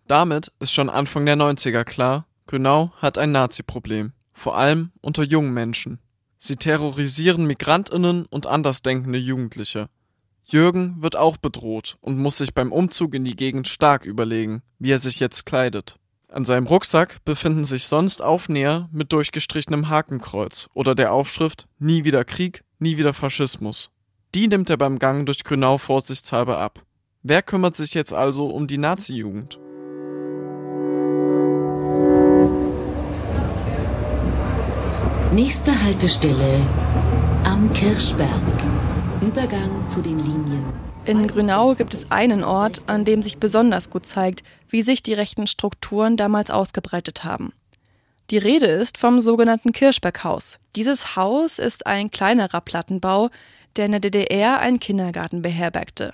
Damit 0.08 0.52
ist 0.60 0.74
schon 0.74 0.90
Anfang 0.90 1.26
der 1.26 1.36
90er 1.36 1.84
klar, 1.84 2.26
Grünau 2.46 2.92
hat 3.02 3.18
ein 3.18 3.32
Nazi-Problem. 3.32 4.14
Vor 4.34 4.58
allem 4.58 4.92
unter 5.02 5.24
jungen 5.24 5.54
Menschen. 5.54 6.00
Sie 6.38 6.58
terrorisieren 6.58 7.46
Migrantinnen 7.46 8.26
und 8.26 8.48
andersdenkende 8.48 9.18
Jugendliche. 9.18 9.88
Jürgen 10.44 11.02
wird 11.02 11.16
auch 11.16 11.38
bedroht 11.38 11.98
und 12.02 12.18
muss 12.18 12.38
sich 12.38 12.54
beim 12.54 12.72
Umzug 12.72 13.16
in 13.16 13.24
die 13.24 13.36
Gegend 13.36 13.68
stark 13.68 14.06
überlegen, 14.06 14.62
wie 14.78 14.92
er 14.92 15.00
sich 15.00 15.20
jetzt 15.20 15.46
kleidet. 15.46 16.00
An 16.34 16.46
seinem 16.46 16.66
Rucksack 16.66 17.24
befinden 17.26 17.64
sich 17.64 17.86
sonst 17.86 18.24
Aufnäher 18.24 18.90
mit 18.92 19.14
durchgestrichenem 19.14 19.90
Hakenkreuz 19.90 20.68
oder 20.74 20.96
der 20.96 21.14
Aufschrift 21.14 21.68
Nie 21.78 22.06
wieder 22.06 22.26
Krieg, 22.26 22.64
nie 22.80 22.98
wieder 22.98 23.14
Faschismus. 23.14 23.92
Die 24.34 24.48
nimmt 24.48 24.72
er 24.72 24.78
beim 24.78 24.98
Gang 24.98 25.28
durch 25.28 25.44
Grünau 25.44 25.78
vorsichtshalber 25.78 26.58
ab. 26.58 26.82
Wer 27.22 27.44
kümmert 27.44 27.76
sich 27.76 27.94
jetzt 27.94 28.16
also 28.16 28.48
um 28.48 28.66
die 28.66 28.80
Nazi-Jugend? 28.80 29.60
Nächste 35.32 35.84
Haltestelle 35.84 36.68
am 37.44 37.72
Kirschberg. 37.74 38.28
Übergang 39.22 39.86
zu 39.86 40.02
den 40.02 40.18
Linien. 40.18 40.83
In 41.06 41.28
Grünau 41.28 41.76
gibt 41.76 41.94
es 41.94 42.12
einen 42.12 42.46
Ort, 42.46 42.84
an 42.88 43.04
dem 43.04 43.24
sich 43.24 43.38
besonders 43.38 43.90
gut 43.90 44.06
zeigt, 44.06 44.42
wie 44.70 44.82
sich 44.82 45.04
die 45.04 45.14
rechten 45.14 45.48
Strukturen 45.48 46.16
damals 46.16 46.50
ausgebreitet 46.50 47.26
haben. 47.26 47.52
Die 48.30 48.38
Rede 48.38 48.68
ist 48.68 48.98
vom 48.98 49.20
sogenannten 49.20 49.74
Kirschberghaus. 49.74 50.60
Dieses 50.78 51.18
Haus 51.18 51.60
ist 51.60 51.88
ein 51.88 52.10
kleinerer 52.10 52.62
Plattenbau, 52.62 53.30
der 53.76 53.88
in 53.88 53.92
der 53.92 54.00
DDR 54.00 54.60
einen 54.60 54.80
Kindergarten 54.80 55.42
beherbergte. 55.42 56.14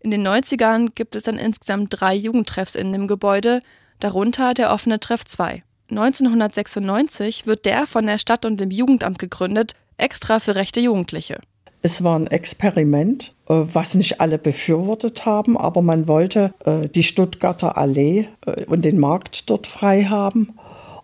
In 0.00 0.10
den 0.10 0.26
90ern 0.26 0.90
gibt 0.96 1.14
es 1.14 1.22
dann 1.22 1.38
insgesamt 1.38 1.88
drei 1.90 2.14
Jugendtreffs 2.14 2.74
in 2.74 2.90
dem 2.90 3.06
Gebäude, 3.06 3.62
darunter 4.00 4.52
der 4.52 4.72
offene 4.72 4.98
Treff 4.98 5.24
2. 5.24 5.62
1996 5.90 7.46
wird 7.46 7.66
der 7.66 7.86
von 7.86 8.04
der 8.04 8.18
Stadt 8.18 8.44
und 8.44 8.60
dem 8.60 8.72
Jugendamt 8.72 9.20
gegründet, 9.20 9.74
extra 9.96 10.40
für 10.40 10.56
rechte 10.56 10.80
Jugendliche. 10.80 11.38
Es 11.86 12.02
war 12.02 12.18
ein 12.18 12.28
Experiment, 12.28 13.34
äh, 13.46 13.52
was 13.52 13.94
nicht 13.94 14.18
alle 14.18 14.38
befürwortet 14.38 15.26
haben, 15.26 15.58
aber 15.58 15.82
man 15.82 16.08
wollte 16.08 16.54
äh, 16.64 16.88
die 16.88 17.02
Stuttgarter 17.02 17.76
Allee 17.76 18.26
äh, 18.46 18.64
und 18.64 18.86
den 18.86 18.98
Markt 18.98 19.50
dort 19.50 19.66
frei 19.66 20.04
haben 20.04 20.58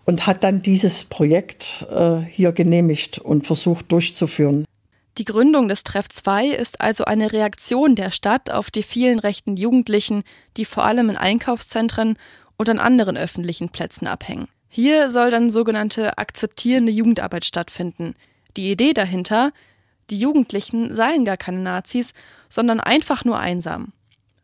und 0.05 0.25
hat 0.25 0.43
dann 0.43 0.63
dieses 0.63 1.03
Projekt 1.03 1.85
hier 2.27 2.51
genehmigt 2.53 3.19
und 3.19 3.45
versucht 3.45 3.91
durchzuführen. 3.91 4.65
Die 5.19 5.25
Gründung 5.25 5.67
des 5.67 5.83
Treff 5.83 6.09
2 6.09 6.47
ist 6.47 6.81
also 6.81 7.05
eine 7.05 7.31
Reaktion 7.31 7.95
der 7.95 8.09
Stadt 8.09 8.49
auf 8.49 8.71
die 8.71 8.81
vielen 8.81 9.19
rechten 9.19 9.57
Jugendlichen, 9.57 10.23
die 10.57 10.65
vor 10.65 10.85
allem 10.85 11.11
in 11.11 11.17
Einkaufszentren 11.17 12.17
und 12.57 12.67
an 12.67 12.79
anderen 12.79 13.15
öffentlichen 13.15 13.69
Plätzen 13.69 14.07
abhängen. 14.07 14.47
Hier 14.67 15.11
soll 15.11 15.29
dann 15.29 15.51
sogenannte 15.51 16.17
akzeptierende 16.17 16.91
Jugendarbeit 16.91 17.45
stattfinden. 17.45 18.15
Die 18.57 18.71
Idee 18.71 18.93
dahinter, 18.93 19.51
die 20.11 20.19
Jugendlichen 20.19 20.93
seien 20.93 21.25
gar 21.25 21.37
keine 21.37 21.59
Nazis, 21.59 22.13
sondern 22.49 22.79
einfach 22.79 23.25
nur 23.25 23.39
einsam. 23.39 23.93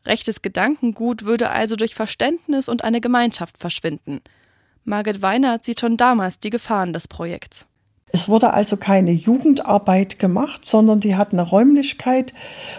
Rechtes 0.05 0.41
Gedankengut 0.41 1.25
würde 1.25 1.49
also 1.49 1.75
durch 1.75 1.93
Verständnis 1.93 2.69
und 2.69 2.83
eine 2.83 3.01
Gemeinschaft 3.01 3.57
verschwinden. 3.57 4.21
Margit 4.85 5.21
Weinert 5.21 5.65
sieht 5.65 5.81
schon 5.81 5.97
damals 5.97 6.39
die 6.39 6.49
Gefahren 6.49 6.93
des 6.93 7.09
Projekts. 7.09 7.67
Es 8.09 8.29
wurde 8.29 8.53
also 8.53 8.77
keine 8.77 9.11
Jugendarbeit 9.11 10.17
gemacht, 10.17 10.65
sondern 10.65 11.01
die 11.01 11.15
hatten 11.15 11.37
eine 11.37 11.47
Räumlichkeit, 11.47 12.33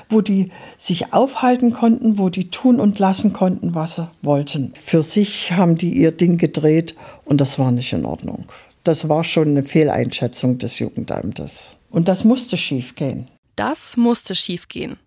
wo 0.08 0.22
die 0.22 0.50
sich 0.78 1.12
aufhalten 1.12 1.74
konnten, 1.74 2.16
wo 2.16 2.30
die 2.30 2.50
tun 2.50 2.80
und 2.80 2.98
lassen 2.98 3.34
konnten, 3.34 3.74
was 3.74 3.96
sie 3.96 4.08
wollten. 4.22 4.72
Für 4.74 5.02
sich 5.02 5.52
haben 5.52 5.76
die 5.76 5.92
ihr 5.92 6.12
Ding 6.12 6.38
gedreht 6.38 6.96
und 7.26 7.42
das 7.42 7.58
war 7.58 7.70
nicht 7.70 7.92
in 7.92 8.06
Ordnung. 8.06 8.46
Das 8.84 9.10
war 9.10 9.22
schon 9.22 9.48
eine 9.48 9.66
Fehleinschätzung 9.66 10.56
des 10.56 10.78
Jugendamtes. 10.78 11.77
Und 11.90 12.08
das 12.08 12.24
musste 12.24 12.56
schiefgehen. 12.56 13.30
Das 13.56 13.96
musste 13.96 14.34
schiefgehen. 14.34 14.98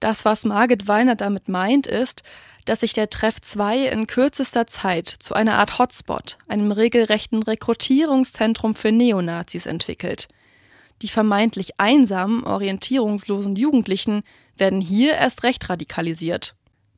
Das, 0.00 0.24
was 0.24 0.44
Margit 0.44 0.86
Weiner 0.86 1.16
damit 1.16 1.48
meint, 1.48 1.86
ist, 1.86 2.22
dass 2.66 2.80
sich 2.80 2.92
der 2.92 3.10
Treff 3.10 3.40
2 3.40 3.88
in 3.88 4.06
kürzester 4.06 4.66
Zeit 4.66 5.08
zu 5.08 5.34
einer 5.34 5.58
Art 5.58 5.78
Hotspot, 5.78 6.38
einem 6.46 6.72
regelrechten 6.72 7.42
Rekrutierungszentrum 7.42 8.74
für 8.74 8.92
Neonazis 8.92 9.66
entwickelt. 9.66 10.28
Die 11.02 11.08
vermeintlich 11.08 11.80
einsamen, 11.80 12.44
orientierungslosen 12.44 13.56
Jugendlichen 13.56 14.22
werden 14.56 14.80
hier 14.80 15.14
erst 15.14 15.42
recht 15.42 15.68
radikalisiert 15.68 16.54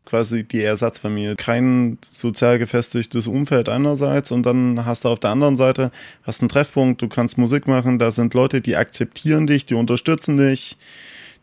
quasi 0.06 0.44
die 0.44 0.62
Ersatzfamilie. 0.62 1.36
Kein 1.36 1.98
sozial 2.08 2.58
gefestigtes 2.58 3.26
Umfeld 3.26 3.68
einerseits 3.68 4.30
und 4.30 4.44
dann 4.44 4.86
hast 4.86 5.04
du 5.04 5.10
auf 5.10 5.20
der 5.20 5.30
anderen 5.30 5.56
Seite 5.56 5.90
hast 6.22 6.40
einen 6.40 6.48
Treffpunkt, 6.48 7.02
du 7.02 7.08
kannst 7.08 7.36
Musik 7.36 7.68
machen, 7.68 7.98
da 7.98 8.10
sind 8.10 8.32
Leute, 8.32 8.62
die 8.62 8.76
akzeptieren 8.76 9.46
dich, 9.46 9.66
die 9.66 9.74
unterstützen 9.74 10.38
dich, 10.38 10.78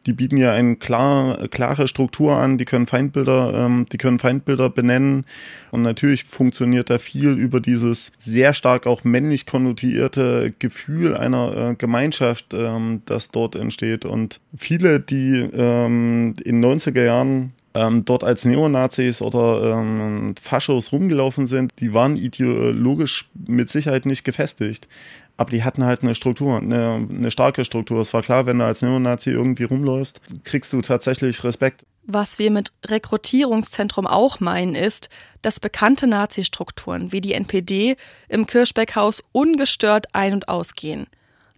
die 0.06 0.14
bieten 0.14 0.38
ja 0.38 0.52
eine 0.52 0.76
klar, 0.76 1.48
klare 1.48 1.88
Struktur 1.88 2.38
an, 2.38 2.58
die 2.58 2.66
können 2.66 2.88
Feindbilder, 2.88 3.54
ähm, 3.54 3.86
die 3.92 3.98
können 3.98 4.20
Feindbilder 4.20 4.70
benennen. 4.70 5.26
Und 5.72 5.82
natürlich 5.82 6.26
funktioniert 6.26 6.90
da 6.90 6.98
viel 6.98 7.32
über 7.32 7.60
dieses 7.62 8.12
sehr 8.18 8.54
stark 8.54 8.86
auch 8.86 9.04
männlich 9.04 9.46
konnotierte 9.46 10.54
Gefühl 10.60 11.16
einer 11.16 11.72
äh, 11.72 11.76
Gemeinschaft, 11.76 12.54
ähm, 12.54 13.02
das 13.06 13.32
dort 13.32 13.56
entsteht. 13.56 14.04
Und 14.04 14.42
viele, 14.56 15.00
die 15.00 15.38
ähm, 15.54 16.34
in 16.44 16.64
90er 16.64 17.04
Jahren 17.04 17.54
ähm, 17.74 18.06
dort 18.06 18.24
als 18.24 18.46
Neonazis 18.46 19.22
oder 19.22 19.80
ähm, 19.80 20.36
Faschos 20.42 20.92
rumgelaufen 20.92 21.46
sind, 21.46 21.72
die 21.80 21.94
waren 21.94 22.18
ideologisch 22.18 23.30
mit 23.34 23.70
Sicherheit 23.70 24.06
nicht 24.06 24.24
gefestigt. 24.24 24.88
Aber 25.36 25.50
die 25.50 25.64
hatten 25.64 25.84
halt 25.84 26.04
eine 26.04 26.14
Struktur, 26.14 26.58
eine, 26.58 27.08
eine 27.10 27.32
starke 27.32 27.66
Struktur. 27.66 28.00
Es 28.02 28.14
war 28.14 28.22
klar, 28.22 28.46
wenn 28.46 28.60
du 28.60 28.66
als 28.66 28.84
Neonazi 28.84 29.32
irgendwie 29.32 29.64
rumläufst, 29.64 30.22
kriegst 30.44 30.72
du 30.74 30.82
tatsächlich 30.82 31.44
Respekt. 31.44 31.86
Was 32.06 32.38
wir 32.38 32.52
mit 32.52 32.72
Rekrutierungszentrum 32.86 34.06
auch 34.06 34.40
meinen, 34.40 34.76
ist, 34.76 35.10
dass 35.42 35.60
bekannte 35.60 36.06
Nazi-Strukturen 36.06 37.12
wie 37.12 37.22
die 37.22 37.34
NPD 37.34 37.96
im 38.30 38.46
Kirschbeckhaus 38.46 39.24
ungestört 39.32 40.08
ein- 40.14 40.34
und 40.34 40.50
ausgehen. 40.50 41.08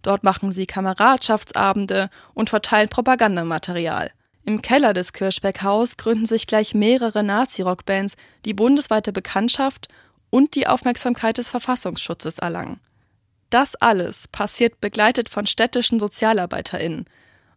Dort 0.02 0.24
machen 0.24 0.52
sie 0.52 0.66
Kameradschaftsabende 0.66 2.08
und 2.32 2.48
verteilen 2.48 2.88
Propagandamaterial. 2.88 4.10
Im 4.46 4.62
Keller 4.62 4.94
des 4.94 5.12
Kirschbeckhaus 5.12 5.96
gründen 5.96 6.26
sich 6.26 6.46
gleich 6.46 6.72
mehrere 6.72 7.24
Nazi-Rockbands, 7.24 8.14
die 8.44 8.54
bundesweite 8.54 9.12
Bekanntschaft 9.12 9.88
und 10.30 10.54
die 10.54 10.68
Aufmerksamkeit 10.68 11.38
des 11.38 11.48
Verfassungsschutzes 11.48 12.38
erlangen. 12.38 12.78
Das 13.50 13.74
alles 13.74 14.28
passiert 14.28 14.80
begleitet 14.80 15.28
von 15.28 15.48
städtischen 15.48 15.98
SozialarbeiterInnen. 15.98 17.06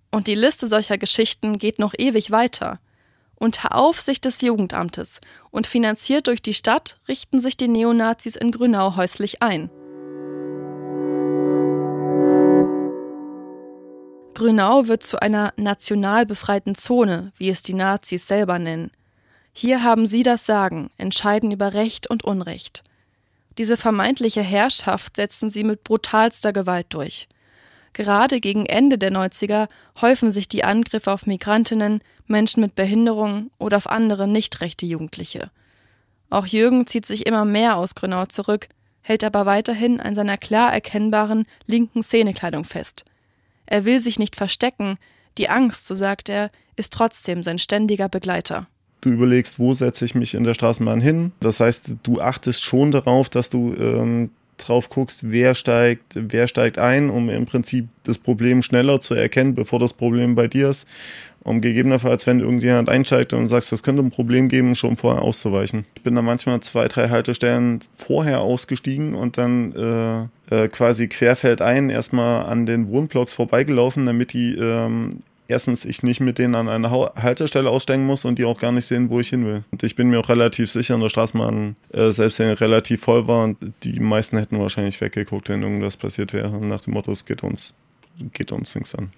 Und 0.09 0.25
die 0.25 0.33
Liste 0.33 0.67
solcher 0.67 0.97
Geschichten 0.97 1.59
geht 1.59 1.77
noch 1.77 1.93
ewig 1.95 2.31
weiter. 2.31 2.79
Unter 3.35 3.75
Aufsicht 3.75 4.25
des 4.25 4.41
Jugendamtes 4.41 5.21
und 5.51 5.67
finanziert 5.67 6.25
durch 6.25 6.41
die 6.41 6.55
Stadt 6.55 6.99
richten 7.07 7.39
sich 7.39 7.55
die 7.55 7.67
Neonazis 7.67 8.35
in 8.35 8.51
Grünau 8.51 8.95
häuslich 8.95 9.43
ein. 9.43 9.69
Grünau 14.39 14.87
wird 14.87 15.05
zu 15.05 15.21
einer 15.21 15.51
national 15.57 16.25
befreiten 16.25 16.73
Zone, 16.73 17.33
wie 17.35 17.49
es 17.49 17.61
die 17.61 17.73
Nazis 17.73 18.25
selber 18.25 18.57
nennen. 18.57 18.89
Hier 19.51 19.83
haben 19.83 20.07
sie 20.07 20.23
das 20.23 20.45
Sagen, 20.45 20.91
entscheiden 20.97 21.51
über 21.51 21.73
Recht 21.73 22.09
und 22.09 22.23
Unrecht. 22.23 22.85
Diese 23.57 23.75
vermeintliche 23.75 24.41
Herrschaft 24.41 25.17
setzen 25.17 25.49
sie 25.49 25.65
mit 25.65 25.83
brutalster 25.83 26.53
Gewalt 26.53 26.85
durch. 26.91 27.27
Gerade 27.91 28.39
gegen 28.39 28.65
Ende 28.65 28.97
der 28.97 29.11
90er 29.11 29.67
häufen 29.99 30.31
sich 30.31 30.47
die 30.47 30.63
Angriffe 30.63 31.11
auf 31.11 31.25
Migrantinnen, 31.25 32.01
Menschen 32.25 32.61
mit 32.61 32.75
Behinderungen 32.75 33.51
oder 33.57 33.75
auf 33.75 33.89
andere 33.89 34.25
nicht 34.25 34.61
rechte 34.61 34.85
Jugendliche. 34.85 35.51
Auch 36.29 36.45
Jürgen 36.45 36.87
zieht 36.87 37.05
sich 37.05 37.25
immer 37.25 37.43
mehr 37.43 37.75
aus 37.75 37.93
Grünau 37.93 38.25
zurück, 38.27 38.69
hält 39.01 39.25
aber 39.25 39.45
weiterhin 39.45 39.99
an 39.99 40.15
seiner 40.15 40.37
klar 40.37 40.71
erkennbaren 40.71 41.45
linken 41.65 42.03
Szenekleidung 42.03 42.63
fest. 42.63 43.03
Er 43.71 43.85
will 43.85 44.01
sich 44.01 44.17
nicht 44.17 44.35
verstecken, 44.35 44.97
die 45.37 45.47
Angst, 45.47 45.87
so 45.87 45.93
sagt 45.93 46.27
er, 46.27 46.49
ist 46.75 46.91
trotzdem 46.91 47.43
sein 47.43 47.59
ständiger 47.59 48.09
Begleiter. 48.09 48.67
Du 49.01 49.09
überlegst, 49.09 49.59
wo 49.59 49.75
setze 49.75 50.05
ich 50.05 50.15
mich 50.15 50.33
in 50.33 50.43
der 50.43 50.55
Straßenbahn 50.55 50.99
hin. 50.99 51.31
Das 51.39 51.59
heißt, 51.59 51.91
du 52.01 52.19
achtest 52.19 52.63
schon 52.63 52.91
darauf, 52.91 53.29
dass 53.29 53.51
du 53.51 53.75
ähm, 53.75 54.31
drauf 54.57 54.89
guckst, 54.89 55.19
wer 55.21 55.53
steigt, 55.53 56.13
wer 56.15 56.47
steigt 56.47 56.79
ein, 56.79 57.11
um 57.11 57.29
im 57.29 57.45
Prinzip 57.45 57.87
das 58.03 58.17
Problem 58.17 58.63
schneller 58.63 58.99
zu 59.01 59.13
erkennen, 59.13 59.53
bevor 59.53 59.77
das 59.77 59.93
Problem 59.93 60.33
bei 60.33 60.47
dir 60.47 60.71
ist. 60.71 60.87
Um 61.43 61.61
gegebenenfalls, 61.61 62.27
wenn 62.27 62.41
irgendjemand 62.41 62.89
einsteigt 62.89 63.33
und 63.33 63.47
sagst, 63.47 63.71
das 63.71 63.83
könnte 63.83 64.03
ein 64.03 64.11
Problem 64.11 64.49
geben, 64.49 64.75
schon 64.75 64.97
vorher 64.97 65.21
auszuweichen. 65.21 65.85
Ich 65.95 66.03
bin 66.03 66.15
da 66.15 66.21
manchmal 66.21 66.59
zwei, 66.61 66.87
drei 66.87 67.09
Haltestellen 67.09 67.79
vorher 67.95 68.41
ausgestiegen 68.41 69.15
und 69.15 69.37
dann 69.37 69.73
äh, 70.49 70.63
äh, 70.63 70.67
quasi 70.67 71.07
querfeldein 71.07 71.89
erstmal 71.89 72.45
an 72.45 72.65
den 72.65 72.89
Wohnblocks 72.89 73.33
vorbeigelaufen, 73.33 74.05
damit 74.05 74.33
die 74.33 74.55
ähm, 74.55 75.19
erstens 75.49 75.83
ich 75.83 76.03
nicht 76.03 76.21
mit 76.21 76.37
denen 76.37 76.55
an 76.55 76.69
einer 76.69 76.91
Haltestelle 77.15 77.69
aussteigen 77.69 78.05
muss 78.05 78.23
und 78.23 78.39
die 78.39 78.45
auch 78.45 78.59
gar 78.59 78.71
nicht 78.71 78.85
sehen, 78.85 79.09
wo 79.09 79.19
ich 79.19 79.29
hin 79.29 79.45
will. 79.45 79.63
Und 79.71 79.83
ich 79.83 79.95
bin 79.95 80.09
mir 80.09 80.19
auch 80.19 80.29
relativ 80.29 80.71
sicher 80.71 80.95
in 80.95 81.01
der 81.01 81.09
Straßenbahn, 81.09 81.75
äh, 81.91 82.11
selbst 82.11 82.39
wenn 82.39 82.51
relativ 82.51 83.01
voll 83.01 83.27
war, 83.27 83.43
und 83.43 83.57
die 83.83 83.99
meisten 83.99 84.37
hätten 84.37 84.59
wahrscheinlich 84.59 85.01
weggeguckt, 85.01 85.49
wenn 85.49 85.63
irgendwas 85.63 85.97
passiert 85.97 86.31
wäre, 86.31 86.51
nach 86.65 86.81
dem 86.81 86.93
Motto, 86.93 87.11
es 87.11 87.25
geht 87.25 87.43
uns, 87.43 87.75
geht 88.33 88.51
uns 88.51 88.75
nichts 88.75 88.95
an. 88.95 89.09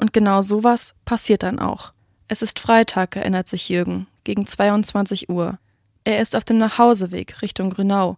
Und 0.00 0.12
genau 0.12 0.42
sowas 0.42 0.94
passiert 1.04 1.42
dann 1.42 1.58
auch. 1.58 1.92
Es 2.28 2.42
ist 2.42 2.58
Freitag, 2.58 3.16
erinnert 3.16 3.48
sich 3.48 3.68
Jürgen, 3.68 4.06
gegen 4.24 4.46
22 4.46 5.28
Uhr. 5.28 5.58
Er 6.04 6.20
ist 6.20 6.34
auf 6.34 6.44
dem 6.44 6.58
Nachhauseweg 6.58 7.42
Richtung 7.42 7.70
Grünau 7.70 8.16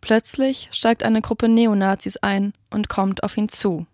Plötzlich 0.00 0.68
steigt 0.70 1.02
eine 1.02 1.20
Gruppe 1.20 1.48
Neonazis 1.48 2.16
ein 2.18 2.52
und 2.70 2.88
kommt 2.88 3.24
auf 3.24 3.36
ihn 3.36 3.48
zu. 3.48 3.86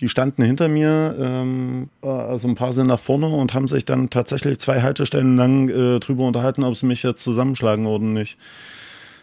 Die 0.00 0.08
standen 0.08 0.42
hinter 0.42 0.68
mir, 0.68 1.16
ähm, 1.18 1.90
also 2.00 2.46
ein 2.48 2.54
paar 2.54 2.72
sind 2.72 2.86
nach 2.86 3.00
vorne 3.00 3.26
und 3.26 3.52
haben 3.52 3.66
sich 3.68 3.84
dann 3.84 4.10
tatsächlich 4.10 4.60
zwei 4.60 4.80
Haltestellen 4.80 5.36
lang 5.36 5.68
äh, 5.68 5.98
drüber 5.98 6.24
unterhalten, 6.24 6.62
ob 6.62 6.76
sie 6.76 6.86
mich 6.86 7.02
jetzt 7.02 7.22
zusammenschlagen 7.22 7.84
oder 7.86 8.04
nicht. 8.04 8.38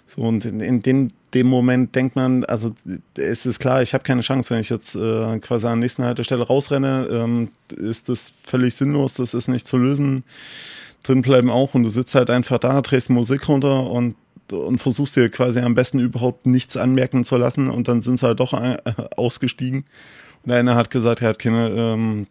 So, 0.07 0.21
und 0.21 0.45
in, 0.45 0.59
in 0.59 0.81
den, 0.81 1.13
dem 1.33 1.47
Moment 1.47 1.95
denkt 1.95 2.15
man, 2.15 2.43
also 2.45 2.75
es 3.15 3.45
ist 3.45 3.59
klar, 3.59 3.81
ich 3.81 3.93
habe 3.93 4.03
keine 4.03 4.21
Chance, 4.21 4.53
wenn 4.53 4.62
ich 4.62 4.69
jetzt 4.69 4.95
äh, 4.95 5.39
quasi 5.39 5.65
an 5.65 5.74
der 5.74 5.85
nächsten 5.85 6.03
Haltestelle 6.03 6.43
rausrenne, 6.43 7.07
ähm, 7.12 7.50
ist 7.75 8.09
das 8.09 8.31
völlig 8.43 8.75
sinnlos, 8.75 9.15
das 9.15 9.33
ist 9.33 9.47
nicht 9.47 9.67
zu 9.67 9.77
lösen. 9.77 10.24
Drin 11.03 11.21
bleiben 11.21 11.50
auch 11.50 11.74
und 11.74 11.83
du 11.83 11.89
sitzt 11.89 12.15
halt 12.15 12.29
einfach 12.29 12.59
da, 12.59 12.81
drehst 12.81 13.09
Musik 13.09 13.47
runter 13.47 13.89
und 13.89 14.15
und 14.51 14.77
versuchst 14.77 15.15
dir 15.15 15.29
quasi 15.29 15.59
am 15.59 15.74
besten 15.74 15.97
überhaupt 15.97 16.45
nichts 16.45 16.77
anmerken 16.77 17.24
zu 17.24 17.35
lassen 17.35 17.67
und 17.67 17.88
dann 17.88 18.01
sind 18.01 18.19
sie 18.19 18.27
halt 18.27 18.39
doch 18.39 18.53
äh, 18.53 18.77
ausgestiegen 19.17 19.85
und 20.45 20.51
einer 20.51 20.75
hat 20.75 20.91
gesagt, 20.91 21.21
er 21.21 21.29
hat 21.29 21.39
keine, 21.39 21.69
ähm, 21.69 22.27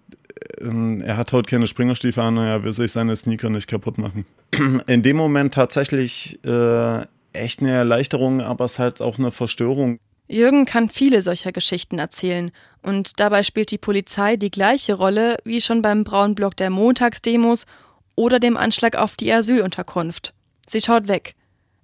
ähm, 0.60 1.02
er 1.04 1.16
hat 1.16 1.32
heute 1.32 1.50
keine 1.50 1.66
Springerstiefel 1.66 2.22
an, 2.22 2.36
er 2.36 2.62
will 2.62 2.72
sich 2.72 2.92
seine 2.92 3.16
Sneaker 3.16 3.50
nicht 3.50 3.68
kaputt 3.68 3.98
machen. 3.98 4.24
In 4.86 5.02
dem 5.02 5.16
Moment 5.16 5.54
tatsächlich 5.54 6.38
äh, 6.44 7.02
echt 7.34 7.60
eine 7.60 7.72
Erleichterung, 7.72 8.40
aber 8.40 8.64
es 8.64 8.72
ist 8.72 8.78
halt 8.78 9.00
auch 9.00 9.18
eine 9.18 9.30
Verstörung. 9.30 9.98
Jürgen 10.26 10.64
kann 10.64 10.88
viele 10.88 11.20
solcher 11.20 11.52
Geschichten 11.52 11.98
erzählen 11.98 12.50
und 12.82 13.20
dabei 13.20 13.42
spielt 13.42 13.70
die 13.70 13.78
Polizei 13.78 14.36
die 14.36 14.50
gleiche 14.50 14.94
Rolle 14.94 15.36
wie 15.44 15.60
schon 15.60 15.82
beim 15.82 16.02
braunen 16.02 16.34
Block 16.34 16.56
der 16.56 16.70
Montagsdemos 16.70 17.66
oder 18.14 18.40
dem 18.40 18.56
Anschlag 18.56 18.96
auf 18.96 19.16
die 19.16 19.32
Asylunterkunft. 19.32 20.32
Sie 20.66 20.80
schaut 20.80 21.08
weg. 21.08 21.34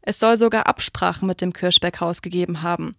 Es 0.00 0.18
soll 0.18 0.38
sogar 0.38 0.66
Absprachen 0.66 1.28
mit 1.28 1.42
dem 1.42 1.52
Kirschberghaus 1.52 2.22
gegeben 2.22 2.62
haben. 2.62 2.96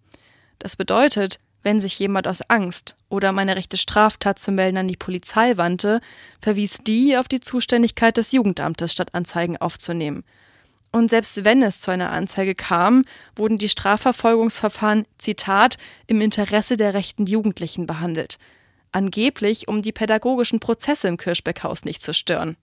Das 0.60 0.76
bedeutet, 0.76 1.40
wenn 1.64 1.80
sich 1.80 1.98
jemand 1.98 2.28
aus 2.28 2.42
Angst 2.42 2.96
oder 3.08 3.30
um 3.30 3.38
eine 3.38 3.56
rechte 3.56 3.76
Straftat 3.76 4.38
zu 4.38 4.52
melden 4.52 4.78
an 4.78 4.88
die 4.88 4.96
Polizei 4.96 5.56
wandte, 5.56 6.00
verwies 6.40 6.78
die 6.86 7.16
auf 7.16 7.28
die 7.28 7.40
Zuständigkeit 7.40 8.16
des 8.16 8.32
Jugendamtes, 8.32 8.92
statt 8.92 9.14
Anzeigen 9.14 9.56
aufzunehmen. 9.56 10.24
Und 10.92 11.08
selbst 11.08 11.44
wenn 11.44 11.62
es 11.62 11.80
zu 11.80 11.90
einer 11.90 12.10
Anzeige 12.12 12.54
kam, 12.54 13.04
wurden 13.34 13.56
die 13.56 13.70
Strafverfolgungsverfahren, 13.70 15.06
Zitat, 15.18 15.78
im 16.06 16.20
Interesse 16.20 16.76
der 16.76 16.92
rechten 16.92 17.26
Jugendlichen 17.26 17.86
behandelt. 17.86 18.38
Angeblich, 18.92 19.68
um 19.68 19.80
die 19.80 19.92
pädagogischen 19.92 20.60
Prozesse 20.60 21.08
im 21.08 21.16
Kirschbeckhaus 21.16 21.86
nicht 21.86 22.02
zu 22.02 22.12
stören. 22.12 22.56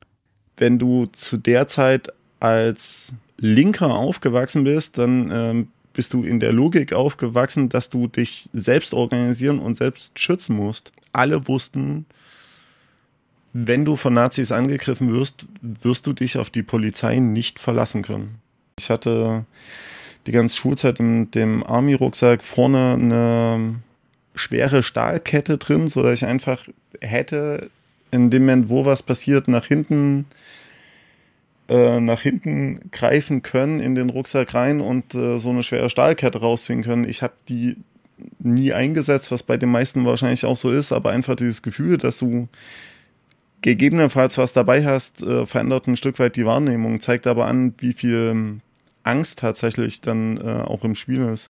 Wenn 0.58 0.78
du 0.78 1.08
zu 1.08 1.38
der 1.38 1.66
Zeit 1.66 2.10
als 2.40 3.14
Linker 3.38 3.96
aufgewachsen 3.96 4.64
bist, 4.64 5.00
dann 5.00 5.32
ähm, 5.32 5.68
bist 5.94 6.14
du 6.14 6.24
in 6.24 6.40
der 6.40 6.54
Logik 6.54 6.94
aufgewachsen, 6.94 7.70
dass 7.70 7.90
du 7.90 8.08
dich 8.08 8.50
selbst 8.54 8.94
organisieren 8.94 9.60
und 9.60 9.76
selbst 9.76 10.20
schützen 10.20 10.56
musst. 10.56 10.92
Alle 11.14 11.48
wussten, 11.48 12.06
wenn 13.54 13.86
du 13.86 13.96
von 13.96 14.14
Nazis 14.14 14.52
angegriffen 14.52 15.12
wirst, 15.14 15.48
wirst 15.62 16.06
du 16.08 16.14
dich 16.14 16.38
auf 16.38 16.50
die 16.50 16.64
Polizei 16.64 17.20
nicht 17.20 17.60
verlassen 17.60 18.04
können. 18.04 18.36
Ich 18.78 18.90
hatte 18.90 19.46
die 20.28 20.32
ganze 20.32 20.56
Schulzeit 20.56 21.00
in 21.00 21.32
dem 21.32 21.64
Army-Rucksack 21.64 22.44
vorne 22.44 22.94
eine 22.94 23.76
schwere 24.36 24.84
Stahlkette 24.84 25.58
drin, 25.58 25.88
sodass 25.88 26.14
ich 26.14 26.26
einfach 26.26 26.68
hätte 27.02 27.70
in 28.12 28.30
dem 28.30 28.44
Moment, 28.44 28.70
wo 28.70 28.86
was 28.86 29.04
passiert, 29.04 29.48
nach 29.48 29.66
hinten 29.66 30.26
äh, 31.70 32.00
nach 32.00 32.22
hinten 32.22 32.90
greifen 32.92 33.44
können 33.44 33.80
in 33.80 33.94
den 33.94 34.10
Rucksack 34.10 34.56
rein 34.56 34.82
und 34.82 35.14
äh, 35.14 35.38
so 35.38 35.52
eine 35.52 35.62
schwere 35.62 35.90
Stahlkette 35.90 36.40
rausziehen 36.40 36.84
können. 36.84 37.08
Ich 37.08 37.22
habe 37.22 37.34
die 37.48 37.78
nie 38.40 38.74
eingesetzt, 38.74 39.32
was 39.32 39.44
bei 39.44 39.56
den 39.56 39.70
meisten 39.70 40.06
wahrscheinlich 40.06 40.46
auch 40.46 40.58
so 40.58 40.72
ist, 40.72 40.92
aber 40.92 41.12
einfach 41.12 41.36
dieses 41.36 41.62
Gefühl, 41.62 41.98
dass 41.98 42.18
du 42.18 42.48
gegebenenfalls 43.62 44.38
was 44.38 44.54
dabei 44.54 44.86
hast, 44.86 45.22
äh, 45.22 45.46
verändert 45.46 45.88
ein 45.88 45.98
Stück 45.98 46.20
weit 46.20 46.36
die 46.36 46.46
Wahrnehmung, 46.46 47.00
zeigt 47.00 47.28
aber 47.28 47.46
an, 47.46 47.74
wie 47.80 47.94
viel 47.94 48.60
Angst 49.04 49.40
tatsächlich 49.40 50.02
dann 50.02 50.38
äh, 50.38 50.64
auch 50.64 50.84
im 50.84 50.96
Spiel 50.96 51.26
ist. 51.26 51.48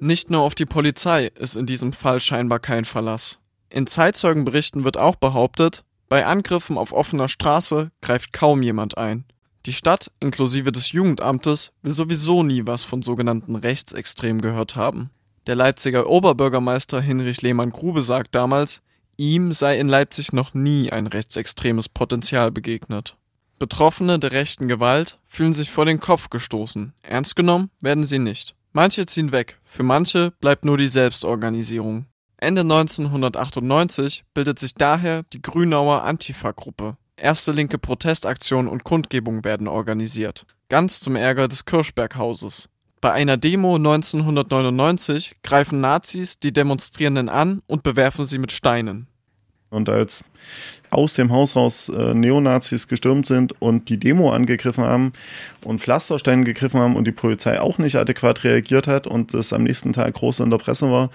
Nicht 0.00 0.30
nur 0.30 0.42
auf 0.42 0.56
die 0.56 0.66
Polizei 0.66 1.30
ist 1.38 1.56
in 1.56 1.64
diesem 1.64 1.92
Fall 1.92 2.18
scheinbar 2.18 2.58
kein 2.58 2.84
Verlass. 2.84 3.38
In 3.70 3.86
Zeitzeugenberichten 3.86 4.84
wird 4.84 4.96
auch 4.96 5.14
behauptet, 5.14 5.84
bei 6.08 6.26
Angriffen 6.26 6.76
auf 6.76 6.92
offener 6.92 7.28
Straße 7.28 7.92
greift 8.00 8.32
kaum 8.32 8.62
jemand 8.62 8.98
ein. 8.98 9.24
Die 9.64 9.72
Stadt, 9.72 10.10
inklusive 10.18 10.72
des 10.72 10.90
Jugendamtes, 10.90 11.72
will 11.82 11.94
sowieso 11.94 12.42
nie 12.42 12.66
was 12.66 12.82
von 12.82 13.02
sogenannten 13.02 13.54
Rechtsextremen 13.54 14.42
gehört 14.42 14.74
haben. 14.74 15.10
Der 15.46 15.54
Leipziger 15.54 16.08
Oberbürgermeister 16.08 17.00
Hinrich 17.00 17.42
Lehmann-Grube 17.42 18.02
sagt 18.02 18.34
damals, 18.34 18.82
ihm 19.16 19.52
sei 19.52 19.78
in 19.78 19.88
Leipzig 19.88 20.32
noch 20.32 20.54
nie 20.54 20.90
ein 20.90 21.06
rechtsextremes 21.06 21.88
Potenzial 21.88 22.50
begegnet. 22.50 23.16
Betroffene 23.60 24.18
der 24.18 24.32
rechten 24.32 24.66
Gewalt 24.66 25.20
fühlen 25.28 25.54
sich 25.54 25.70
vor 25.70 25.84
den 25.84 26.00
Kopf 26.00 26.30
gestoßen. 26.30 26.92
Ernst 27.02 27.36
genommen 27.36 27.70
werden 27.80 28.02
sie 28.02 28.18
nicht. 28.18 28.56
Manche 28.72 29.06
ziehen 29.06 29.30
weg, 29.30 29.60
für 29.64 29.84
manche 29.84 30.32
bleibt 30.40 30.64
nur 30.64 30.76
die 30.76 30.88
Selbstorganisierung. 30.88 32.06
Ende 32.38 32.62
1998 32.62 34.24
bildet 34.34 34.58
sich 34.58 34.74
daher 34.74 35.22
die 35.32 35.40
Grünauer 35.40 36.02
Antifa-Gruppe. 36.02 36.96
Erste 37.16 37.52
linke 37.52 37.78
Protestaktionen 37.78 38.70
und 38.70 38.84
Kundgebungen 38.84 39.44
werden 39.44 39.68
organisiert, 39.68 40.46
ganz 40.68 41.00
zum 41.00 41.14
Ärger 41.16 41.46
des 41.46 41.64
Kirschberghauses. 41.64 42.68
Bei 43.00 43.12
einer 43.12 43.36
Demo 43.36 43.76
1999 43.76 45.36
greifen 45.42 45.80
Nazis 45.80 46.38
die 46.38 46.52
Demonstrierenden 46.52 47.28
an 47.28 47.60
und 47.66 47.82
bewerfen 47.82 48.24
sie 48.24 48.38
mit 48.38 48.52
Steinen. 48.52 49.08
Und 49.70 49.88
als 49.88 50.24
aus 50.90 51.14
dem 51.14 51.32
Haus 51.32 51.56
raus 51.56 51.88
äh, 51.88 52.14
Neonazis 52.14 52.86
gestürmt 52.88 53.26
sind 53.26 53.60
und 53.60 53.88
die 53.88 53.98
Demo 53.98 54.32
angegriffen 54.32 54.84
haben 54.84 55.12
und 55.64 55.80
Pflastersteine 55.80 56.44
gegriffen 56.44 56.78
haben 56.78 56.94
und 56.94 57.06
die 57.06 57.12
Polizei 57.12 57.60
auch 57.60 57.78
nicht 57.78 57.96
adäquat 57.96 58.44
reagiert 58.44 58.86
hat 58.86 59.06
und 59.06 59.34
es 59.34 59.52
am 59.52 59.64
nächsten 59.64 59.92
Tag 59.92 60.14
groß 60.14 60.40
in 60.40 60.50
der 60.50 60.58
Presse 60.58 60.90
war, 60.90 61.10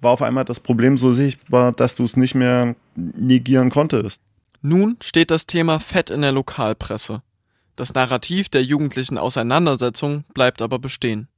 war 0.00 0.12
auf 0.12 0.22
einmal 0.22 0.44
das 0.44 0.60
Problem 0.60 0.98
so 0.98 1.12
sichtbar, 1.12 1.72
dass 1.72 1.94
du 1.94 2.04
es 2.04 2.16
nicht 2.16 2.34
mehr 2.34 2.74
negieren 2.94 3.70
konntest. 3.70 4.20
Nun 4.60 4.96
steht 5.02 5.30
das 5.30 5.46
Thema 5.46 5.78
fett 5.80 6.10
in 6.10 6.22
der 6.22 6.32
Lokalpresse. 6.32 7.22
Das 7.76 7.94
Narrativ 7.94 8.48
der 8.48 8.64
jugendlichen 8.64 9.18
Auseinandersetzung 9.18 10.24
bleibt 10.34 10.62
aber 10.62 10.78
bestehen 10.78 11.28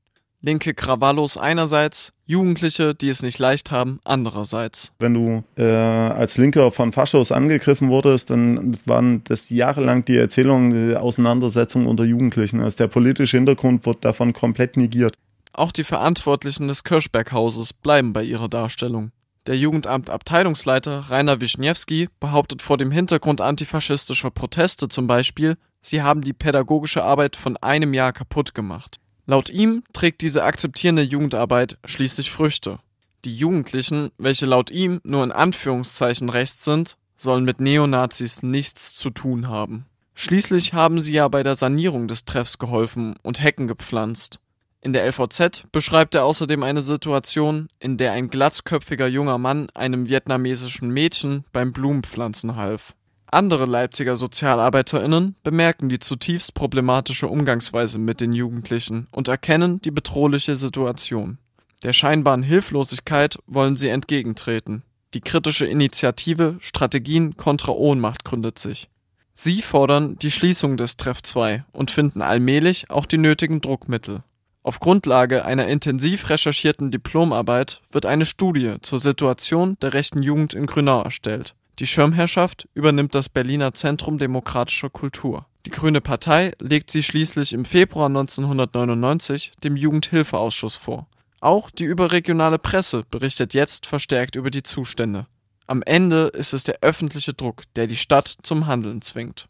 linke 0.43 0.75
Krawallos 0.75 1.37
einerseits, 1.37 2.13
Jugendliche, 2.27 2.95
die 2.95 3.09
es 3.09 3.23
nicht 3.23 3.39
leicht 3.39 3.71
haben, 3.71 3.99
andererseits. 4.05 4.93
Wenn 5.01 5.15
du 5.15 5.45
äh, 5.57 5.65
als 5.65 6.39
Linker 6.39 6.71
von 6.71 6.93
Faschos 6.93 7.33
angegriffen 7.33 7.89
wurdest, 7.89 8.31
dann 8.31 8.79
waren 8.87 9.25
das 9.25 9.51
jahrelang 9.51 10.05
die 10.05 10.17
Erzählungen 10.17 10.91
der 10.91 11.03
Auseinandersetzung 11.03 11.87
unter 11.87 12.05
Jugendlichen. 12.05 12.61
Also 12.61 12.79
der 12.79 12.89
politische 12.89 13.37
Hintergrund 13.37 13.85
wird 13.85 14.05
davon 14.05 14.33
komplett 14.33 14.77
negiert. 14.77 15.15
Auch 15.53 15.73
die 15.73 15.85
Verantwortlichen 15.85 16.69
des 16.69 16.85
Kirschberghauses 16.85 17.73
bleiben 17.73 18.13
bei 18.13 18.23
ihrer 18.23 18.49
Darstellung. 18.49 19.11
Der 19.47 19.57
Jugendamt-Abteilungsleiter 19.57 21.11
Rainer 21.11 21.41
Wischniewski 21.41 22.09
behauptet 22.21 22.61
vor 22.61 22.77
dem 22.77 22.91
Hintergrund 22.91 23.41
antifaschistischer 23.41 24.31
Proteste 24.31 24.89
zum 24.89 25.07
Beispiel, 25.07 25.57
sie 25.81 26.03
haben 26.03 26.21
die 26.21 26.35
pädagogische 26.35 27.03
Arbeit 27.03 27.37
von 27.37 27.57
einem 27.57 27.95
Jahr 27.95 28.13
kaputt 28.13 28.55
gemacht. 28.55 28.99
Laut 29.27 29.49
ihm 29.49 29.83
trägt 29.93 30.21
diese 30.21 30.45
akzeptierende 30.45 31.03
Jugendarbeit 31.03 31.79
schließlich 31.87 32.31
Früchte. 32.31 32.81
Die 33.25 33.35
Jugendlichen, 33.35 34.11
welche 34.19 34.45
laut 34.45 34.71
ihm 34.71 35.01
nur 35.05 35.25
in 35.25 35.33
Anführungszeichen 35.33 36.29
rechts 36.29 36.65
sind, 36.65 36.97
sollen 37.17 37.45
mit 37.45 37.61
Neonazis 37.61 38.43
nichts 38.43 38.95
zu 38.95 39.11
tun 39.11 39.49
haben. 39.49 39.87
Schließlich 40.15 40.75
haben 40.75 41.01
sie 41.01 41.13
ja 41.13 41.29
bei 41.29 41.43
der 41.43 41.55
Sanierung 41.55 42.09
des 42.09 42.27
Treffs 42.27 42.59
geholfen 42.59 43.17
und 43.23 43.43
Hecken 43.43 43.69
gepflanzt. 43.69 44.41
In 44.83 44.95
der 44.95 45.07
LVZ 45.07 45.65
beschreibt 45.73 46.15
er 46.15 46.25
außerdem 46.25 46.63
eine 46.63 46.81
Situation, 46.81 47.69
in 47.81 47.99
der 47.99 48.13
ein 48.13 48.31
glatzköpfiger 48.31 49.07
junger 49.07 49.37
Mann 49.37 49.69
einem 49.75 50.09
vietnamesischen 50.09 50.89
Mädchen 50.89 51.45
beim 51.53 51.73
Blumenpflanzen 51.73 52.57
half. 52.57 52.95
Andere 53.27 53.67
Leipziger 53.67 54.17
SozialarbeiterInnen 54.17 55.37
bemerken 55.43 55.89
die 55.89 55.99
zutiefst 55.99 56.55
problematische 56.55 57.29
Umgangsweise 57.29 57.99
mit 57.99 58.21
den 58.21 58.33
Jugendlichen 58.33 59.07
und 59.13 59.29
erkennen 59.29 59.81
die 59.83 59.93
bedrohliche 59.93 60.57
Situation. 60.57 61.39
Der 61.83 61.93
scheinbaren 61.93 62.43
Hilflosigkeit 62.43 63.39
wollen 63.47 63.77
sie 63.77 63.89
entgegentreten. 63.89 64.83
Die 65.15 65.21
kritische 65.21 65.67
Initiative 65.67 66.57
Strategien 66.61 67.37
kontra 67.37 67.73
Ohnmacht 67.73 68.25
gründet 68.25 68.59
sich. 68.59 68.89
Sie 69.33 69.63
fordern 69.63 70.17
die 70.17 70.31
Schließung 70.31 70.77
des 70.77 70.97
Treff 70.97 71.23
2 71.23 71.65
und 71.73 71.91
finden 71.91 72.23
allmählich 72.23 72.91
auch 72.91 73.07
die 73.07 73.19
nötigen 73.19 73.61
Druckmittel. 73.61 74.23
Auf 74.63 74.79
Grundlage 74.79 75.47
einer 75.47 75.69
intensiv 75.69 76.29
recherchierten 76.29 76.91
Diplomarbeit 76.91 77.81
wird 77.91 78.05
eine 78.05 78.27
Studie 78.27 78.77
zur 78.83 78.99
Situation 78.99 79.79
der 79.81 79.95
rechten 79.95 80.23
Jugend 80.23 80.53
in 80.53 80.67
Grünau 80.67 81.03
erstellt 81.03 81.55
Die 81.79 81.87
Schirmherrschaft 81.87 82.69
übernimmt 82.75 83.15
das 83.15 83.31
Berliner 83.31 83.73
Zentrum 83.73 84.19
demokratischer 84.19 84.91
Kultur. 84.91 85.47
Die 85.65 85.71
Grüne 85.71 86.03
Partei 86.03 86.53
legt 86.59 86.91
sie 86.91 87.03
schließlich 87.03 87.55
im 87.55 87.65
Februar 87.65 88.07
1999 88.07 89.53
dem 89.65 89.77
Jugendhilfeausschuss 89.77 90.77
vor. 90.77 91.07
Auch 91.41 91.71
die 91.71 91.85
überregionale 91.85 92.59
Presse 92.59 93.05
berichtet 93.11 93.55
jetzt 93.55 93.87
verstärkt 93.87 94.37
über 94.37 94.51
die 94.51 94.63
Zustände. 94.63 95.27
Am 95.67 95.83
Ende 95.83 96.27
ist 96.35 96.53
es 96.53 96.65
der 96.65 96.79
öffentliche 96.83 97.33
Druck, 97.33 97.63
der 97.77 97.87
die 97.87 97.97
Stadt 97.97 98.37
zum 98.43 98.67
Handeln 98.67 99.01
zwingt. 99.01 99.49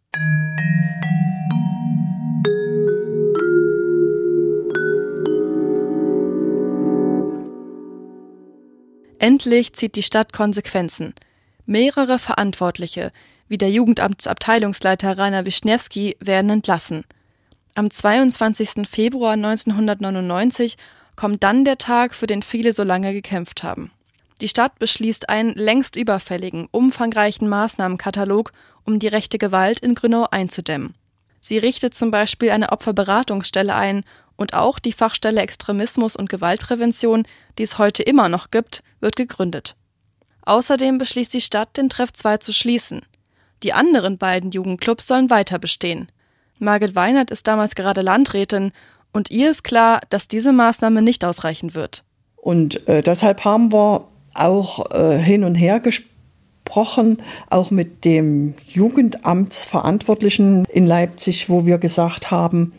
Endlich 9.20 9.74
zieht 9.74 9.96
die 9.96 10.02
Stadt 10.02 10.32
Konsequenzen. 10.32 11.12
Mehrere 11.66 12.18
Verantwortliche, 12.18 13.12
wie 13.48 13.58
der 13.58 13.68
Jugendamtsabteilungsleiter 13.68 15.18
Rainer 15.18 15.44
Wischnewski, 15.44 16.16
werden 16.20 16.48
entlassen. 16.48 17.04
Am 17.74 17.90
22. 17.90 18.88
Februar 18.88 19.34
1999 19.34 20.78
kommt 21.16 21.44
dann 21.44 21.66
der 21.66 21.76
Tag, 21.76 22.14
für 22.14 22.26
den 22.26 22.42
viele 22.42 22.72
so 22.72 22.82
lange 22.82 23.12
gekämpft 23.12 23.62
haben. 23.62 23.90
Die 24.40 24.48
Stadt 24.48 24.78
beschließt 24.78 25.28
einen 25.28 25.52
längst 25.52 25.96
überfälligen, 25.96 26.68
umfangreichen 26.70 27.46
Maßnahmenkatalog, 27.46 28.52
um 28.86 29.00
die 29.00 29.08
rechte 29.08 29.36
Gewalt 29.36 29.80
in 29.80 29.94
Grünau 29.94 30.28
einzudämmen. 30.30 30.94
Sie 31.42 31.58
richtet 31.58 31.94
zum 31.94 32.10
Beispiel 32.10 32.52
eine 32.52 32.72
Opferberatungsstelle 32.72 33.74
ein 33.74 34.02
und 34.40 34.54
auch 34.54 34.78
die 34.78 34.92
Fachstelle 34.92 35.42
Extremismus 35.42 36.16
und 36.16 36.30
Gewaltprävention, 36.30 37.24
die 37.58 37.62
es 37.62 37.76
heute 37.76 38.02
immer 38.02 38.30
noch 38.30 38.50
gibt, 38.50 38.82
wird 38.98 39.14
gegründet. 39.14 39.76
Außerdem 40.46 40.96
beschließt 40.96 41.34
die 41.34 41.42
Stadt, 41.42 41.76
den 41.76 41.90
Treff 41.90 42.10
2 42.10 42.38
zu 42.38 42.54
schließen. 42.54 43.02
Die 43.62 43.74
anderen 43.74 44.16
beiden 44.16 44.50
Jugendclubs 44.50 45.06
sollen 45.06 45.28
weiter 45.28 45.58
bestehen. 45.58 46.10
Margit 46.58 46.94
Weinert 46.94 47.30
ist 47.30 47.46
damals 47.46 47.74
gerade 47.74 48.00
Landrätin 48.00 48.72
und 49.12 49.30
ihr 49.30 49.50
ist 49.50 49.62
klar, 49.62 50.00
dass 50.08 50.26
diese 50.26 50.52
Maßnahme 50.52 51.02
nicht 51.02 51.22
ausreichen 51.22 51.74
wird. 51.74 52.02
Und 52.36 52.88
äh, 52.88 53.02
deshalb 53.02 53.44
haben 53.44 53.70
wir 53.74 54.08
auch 54.32 54.90
äh, 54.90 55.18
hin 55.18 55.44
und 55.44 55.54
her 55.54 55.80
gesprochen, 55.80 57.22
auch 57.50 57.70
mit 57.70 58.06
dem 58.06 58.54
Jugendamtsverantwortlichen 58.66 60.64
in 60.64 60.86
Leipzig, 60.86 61.50
wo 61.50 61.66
wir 61.66 61.76
gesagt 61.76 62.30
haben, 62.30 62.72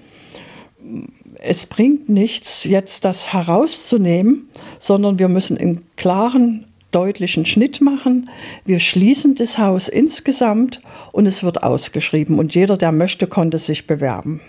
es 1.41 1.65
bringt 1.65 2.07
nichts, 2.07 2.63
jetzt 2.63 3.03
das 3.03 3.33
herauszunehmen, 3.33 4.49
sondern 4.79 5.19
wir 5.19 5.27
müssen 5.27 5.57
einen 5.57 5.83
klaren, 5.97 6.65
deutlichen 6.91 7.45
Schnitt 7.45 7.81
machen. 7.81 8.29
Wir 8.63 8.79
schließen 8.79 9.35
das 9.35 9.57
Haus 9.57 9.87
insgesamt 9.87 10.81
und 11.11 11.25
es 11.25 11.43
wird 11.43 11.63
ausgeschrieben 11.63 12.37
und 12.37 12.53
jeder, 12.53 12.77
der 12.77 12.91
möchte, 12.91 13.27
konnte 13.27 13.59
sich 13.59 13.87
bewerben. 13.87 14.39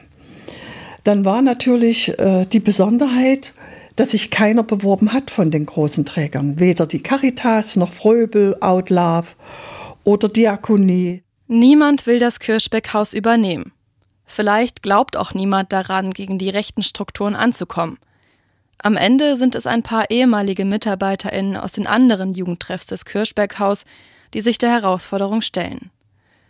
Dann 1.05 1.25
war 1.25 1.41
natürlich 1.43 2.17
äh, 2.19 2.45
die 2.45 2.61
Besonderheit, 2.61 3.55
dass 3.97 4.11
sich 4.13 4.31
keiner 4.31 4.63
beworben 4.63 5.13
hat 5.13 5.31
von 5.31 5.51
den 5.51 5.67
großen 5.67 6.05
Trägern. 6.05 6.61
Weder 6.61 6.87
die 6.87 7.03
Caritas 7.03 7.77
noch 7.77 7.93
Fröbel, 7.93 8.57
Outlove 8.61 9.35
oder 10.05 10.29
Diakonie. 10.29 11.23
Niemand 11.49 12.07
will 12.07 12.19
das 12.19 12.39
Kirschbeckhaus 12.39 13.13
übernehmen. 13.15 13.73
Vielleicht 14.35 14.83
glaubt 14.83 15.19
auch 15.19 15.35
niemand 15.35 15.75
daran, 15.75 16.15
gegen 16.15 16.39
die 16.39 16.49
rechten 16.49 16.83
Strukturen 16.83 17.37
anzukommen. 17.37 17.99
Am 18.79 18.97
Ende 18.97 19.37
sind 19.37 19.55
es 19.55 19.67
ein 19.67 19.83
paar 19.83 20.09
ehemalige 20.09 20.65
MitarbeiterInnen 20.65 21.59
aus 21.59 21.73
den 21.73 21.87
anderen 21.87 22.33
Jugendtreffs 22.33 22.87
des 22.87 23.05
Kirschberghaus, 23.05 23.85
die 24.33 24.41
sich 24.41 24.57
der 24.57 24.71
Herausforderung 24.71 25.43
stellen. 25.43 25.91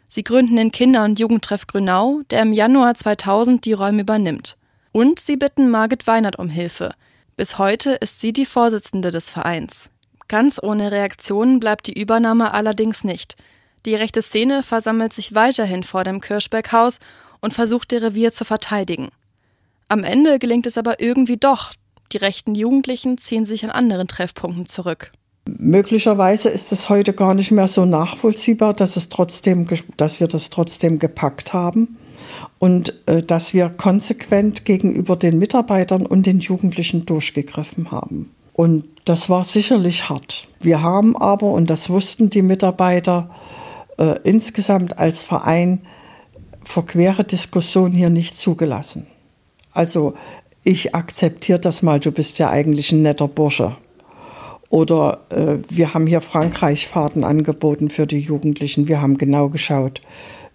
Sie 0.07 0.23
gründen 0.23 0.55
den 0.55 0.71
Kinder- 0.71 1.03
und 1.03 1.18
Jugendtreff 1.18 1.66
Grünau, 1.66 2.21
der 2.31 2.42
im 2.42 2.53
Januar 2.53 2.95
2000 2.95 3.64
die 3.64 3.73
Räume 3.73 4.03
übernimmt. 4.03 4.57
Und 4.92 5.18
sie 5.18 5.37
bitten 5.37 5.68
Margit 5.68 6.07
Weinert 6.07 6.38
um 6.38 6.49
Hilfe. 6.49 6.95
Bis 7.35 7.59
heute 7.59 7.95
ist 7.95 8.21
sie 8.21 8.33
die 8.33 8.47
Vorsitzende 8.47 9.11
des 9.11 9.29
Vereins. 9.29 9.90
Ganz 10.29 10.62
ohne 10.62 10.92
Reaktionen 10.92 11.59
bleibt 11.59 11.88
die 11.88 12.01
Übernahme 12.01 12.55
allerdings 12.55 13.03
nicht. 13.03 13.35
Die 13.87 13.97
rechte 13.97 14.23
Szene 14.23 14.62
versammelt 14.62 15.12
sich 15.12 15.35
weiterhin 15.35 15.83
vor 15.83 16.05
dem 16.05 16.21
Kirschberghaus 16.21 17.01
und 17.42 17.52
versucht 17.52 17.92
ihr 17.92 18.02
Revier 18.02 18.33
zu 18.33 18.46
verteidigen. 18.46 19.11
Am 19.88 20.05
Ende 20.05 20.38
gelingt 20.38 20.66
es 20.66 20.78
aber 20.78 21.00
irgendwie 21.00 21.37
doch. 21.37 21.72
Die 22.12 22.16
rechten 22.16 22.55
Jugendlichen 22.55 23.18
ziehen 23.18 23.44
sich 23.44 23.64
an 23.64 23.70
anderen 23.70 24.09
Treffpunkten 24.09 24.64
zurück. 24.64 25.12
Möglicherweise 25.44 26.48
ist 26.48 26.72
es 26.72 26.88
heute 26.88 27.12
gar 27.12 27.35
nicht 27.35 27.50
mehr 27.50 27.66
so 27.66 27.85
nachvollziehbar, 27.85 28.74
dass, 28.74 28.96
es 28.96 29.09
trotzdem, 29.09 29.66
dass 29.96 30.20
wir 30.20 30.28
das 30.28 30.50
trotzdem 30.50 30.98
gepackt 30.98 31.52
haben 31.52 31.98
und 32.59 32.94
äh, 33.07 33.22
dass 33.22 33.52
wir 33.52 33.68
konsequent 33.68 34.64
gegenüber 34.64 35.16
den 35.16 35.38
Mitarbeitern 35.38 36.07
und 36.07 36.26
den 36.26 36.38
Jugendlichen 36.38 37.07
durchgegriffen 37.07 37.90
haben. 37.90 38.33
Und 38.52 38.85
das 39.05 39.28
war 39.28 39.44
sicherlich 39.44 40.09
hart. 40.09 40.48
Wir 40.61 40.81
haben 40.81 41.16
aber, 41.16 41.50
und 41.50 41.70
das 41.70 41.90
wussten 41.90 42.31
die 42.31 42.42
Mitarbeiter, 42.42 43.31
äh, 43.98 44.20
insgesamt 44.22 44.98
als 44.98 45.24
Verein 45.24 45.81
verquere 46.64 47.25
Diskussion 47.25 47.92
hier 47.92 48.11
nicht 48.11 48.38
zugelassen. 48.38 49.07
Also 49.72 50.14
ich 50.64 50.94
akzeptiere 50.94 51.59
das 51.59 51.83
mal, 51.83 52.01
du 52.01 52.12
bist 52.12 52.38
ja 52.38 52.51
eigentlich 52.51 52.92
ein 52.92 53.03
netter 53.03 53.29
Bursche. 53.29 53.77
Oder 54.70 55.20
äh, 55.31 55.59
wir 55.68 55.92
haben 55.92 56.07
hier 56.07 56.20
Frankreich-Fahrten 56.20 57.25
angeboten 57.25 57.90
für 57.90 58.07
die 58.07 58.20
Jugendlichen. 58.20 58.88
Wir 58.88 59.03
haben 59.03 59.18
genau 59.18 59.48
geschaut, 59.48 60.01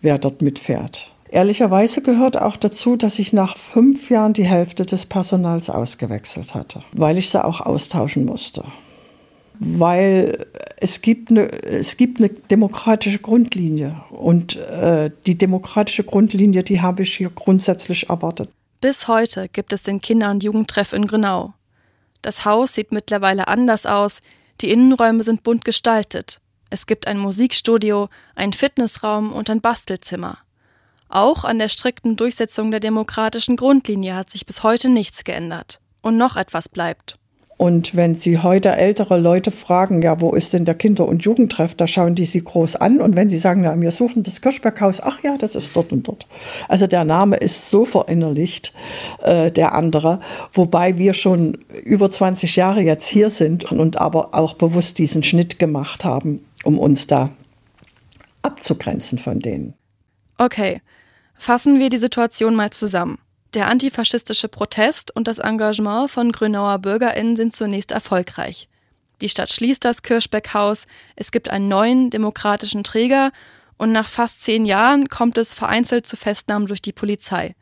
wer 0.02 0.18
dort 0.18 0.42
mitfährt. 0.42 1.12
Ehrlicherweise 1.30 2.02
gehört 2.02 2.42
auch 2.42 2.56
dazu, 2.56 2.96
dass 2.96 3.20
ich 3.20 3.34
nach 3.34 3.58
fünf 3.58 4.10
Jahren 4.10 4.34
die 4.34 4.46
Hälfte 4.46 4.86
des 4.86 5.06
Personals 5.06 5.70
ausgewechselt 5.70 6.56
hatte, 6.56 6.80
weil 6.94 7.18
ich 7.18 7.30
sie 7.30 7.44
auch 7.44 7.60
austauschen 7.62 8.26
musste 8.26 8.64
weil 9.60 10.46
es 10.80 11.02
gibt 11.02 11.32
eine, 11.32 11.52
es 11.64 11.98
gibt 11.98 12.20
eine 12.20 12.30
demokratische 12.30 13.20
Grundlinie 13.20 14.04
und 14.10 14.56
äh, 14.56 15.10
die 15.26 15.38
demokratische 15.38 16.04
Grundlinie, 16.04 16.64
die 16.64 16.82
habe 16.82 17.04
ich 17.04 17.16
hier 17.16 17.30
grundsätzlich 17.30 18.10
erwartet. 18.10 18.52
Bis 18.80 19.08
heute 19.08 19.50
gibt 19.50 19.74
es 19.74 19.82
den 19.82 20.02
Kinder- 20.02 20.30
und 20.30 20.44
Jugendtreff 20.44 20.94
in 20.94 21.08
Grünau. 21.08 21.54
Das 22.22 22.46
Haus 22.46 22.74
sieht 22.74 22.92
mittlerweile 22.92 23.48
anders 23.48 23.88
aus, 23.88 24.22
die 24.62 24.70
Innenräume 24.72 25.24
sind 25.24 25.44
bunt 25.44 25.66
gestaltet. 25.66 26.42
Es 26.70 26.86
gibt 26.86 27.08
ein 27.08 27.18
Musikstudio, 27.18 28.10
einen 28.36 28.54
Fitnessraum 28.54 29.32
und 29.32 29.50
ein 29.50 29.62
Bastelzimmer. 29.62 30.40
Auch 31.10 31.44
an 31.44 31.58
der 31.58 31.70
strikten 31.70 32.18
Durchsetzung 32.18 32.70
der 32.70 32.82
demokratischen 32.82 33.56
Grundlinie 33.56 34.16
hat 34.16 34.30
sich 34.30 34.46
bis 34.46 34.64
heute 34.64 34.90
nichts 34.90 35.24
geändert. 35.24 35.80
Und 36.02 36.18
noch 36.18 36.36
etwas 36.36 36.70
bleibt. 36.70 37.18
Und 37.58 37.96
wenn 37.96 38.14
Sie 38.14 38.38
heute 38.38 38.70
ältere 38.70 39.18
Leute 39.18 39.50
fragen, 39.50 40.04
ja, 40.04 40.22
wo 40.22 40.34
ist 40.34 40.54
denn 40.54 40.64
der 40.64 40.76
Kinder- 40.76 41.08
und 41.08 41.24
Jugendtreff, 41.24 41.74
da 41.74 41.88
schauen 41.88 42.14
die 42.14 42.26
Sie 42.26 42.44
groß 42.44 42.76
an. 42.76 43.02
Und 43.02 43.16
wenn 43.16 43.30
Sie 43.30 43.40
sagen, 43.40 43.64
ja, 43.64 43.80
wir 43.82 43.90
suchen 43.90 44.22
das 44.22 44.42
Kirschberghaus, 44.42 45.02
ach 45.02 45.24
ja, 45.24 45.38
das 45.38 45.56
ist 45.56 45.76
dort 45.76 45.92
und 45.92 46.08
dort. 46.08 46.28
Also 46.68 46.86
der 46.86 47.04
Name 47.04 47.38
ist 47.38 47.72
so 47.72 47.84
verinnerlicht, 47.84 48.74
äh, 49.24 49.52
der 49.52 49.74
andere. 49.74 50.20
Wobei 50.54 51.00
wir 51.00 51.16
schon 51.16 51.58
über 51.84 52.12
20 52.12 52.56
Jahre 52.56 52.82
jetzt 52.82 53.08
hier 53.08 53.32
sind 53.32 53.72
und 53.72 54.00
aber 54.00 54.36
auch 54.36 54.54
bewusst 54.54 55.00
diesen 55.00 55.24
Schnitt 55.24 55.58
gemacht 55.58 56.06
haben, 56.06 56.46
um 56.64 56.78
uns 56.78 57.08
da 57.08 57.32
abzugrenzen 58.44 59.18
von 59.18 59.40
denen. 59.40 59.74
Okay, 60.38 60.82
fassen 61.34 61.80
wir 61.80 61.90
die 61.90 61.98
Situation 61.98 62.54
mal 62.54 62.70
zusammen. 62.70 63.18
Der 63.54 63.68
antifaschistische 63.68 64.50
Protest 64.50 65.16
und 65.16 65.28
das 65.28 65.38
Engagement 65.38 66.12
von 66.12 66.32
Grünauer 66.32 66.80
BürgerInnen 66.80 67.36
sind 67.36 67.56
zunächst 67.56 67.92
erfolgreich. 67.92 68.68
Die 69.22 69.30
Stadt 69.30 69.52
schließt 69.52 69.84
das 69.84 70.04
Kirschbeckhaus, 70.04 70.86
es 71.16 71.32
gibt 71.32 71.50
einen 71.50 71.68
neuen 71.68 72.10
demokratischen 72.10 72.84
Träger 72.84 73.32
und 73.78 73.92
nach 73.92 74.08
fast 74.08 74.44
zehn 74.44 74.66
Jahren 74.66 75.10
kommt 75.10 75.38
es 75.38 75.54
vereinzelt 75.54 76.06
zu 76.06 76.18
Festnahmen 76.18 76.68
durch 76.68 76.82
die 76.82 76.92
Polizei. 76.92 77.56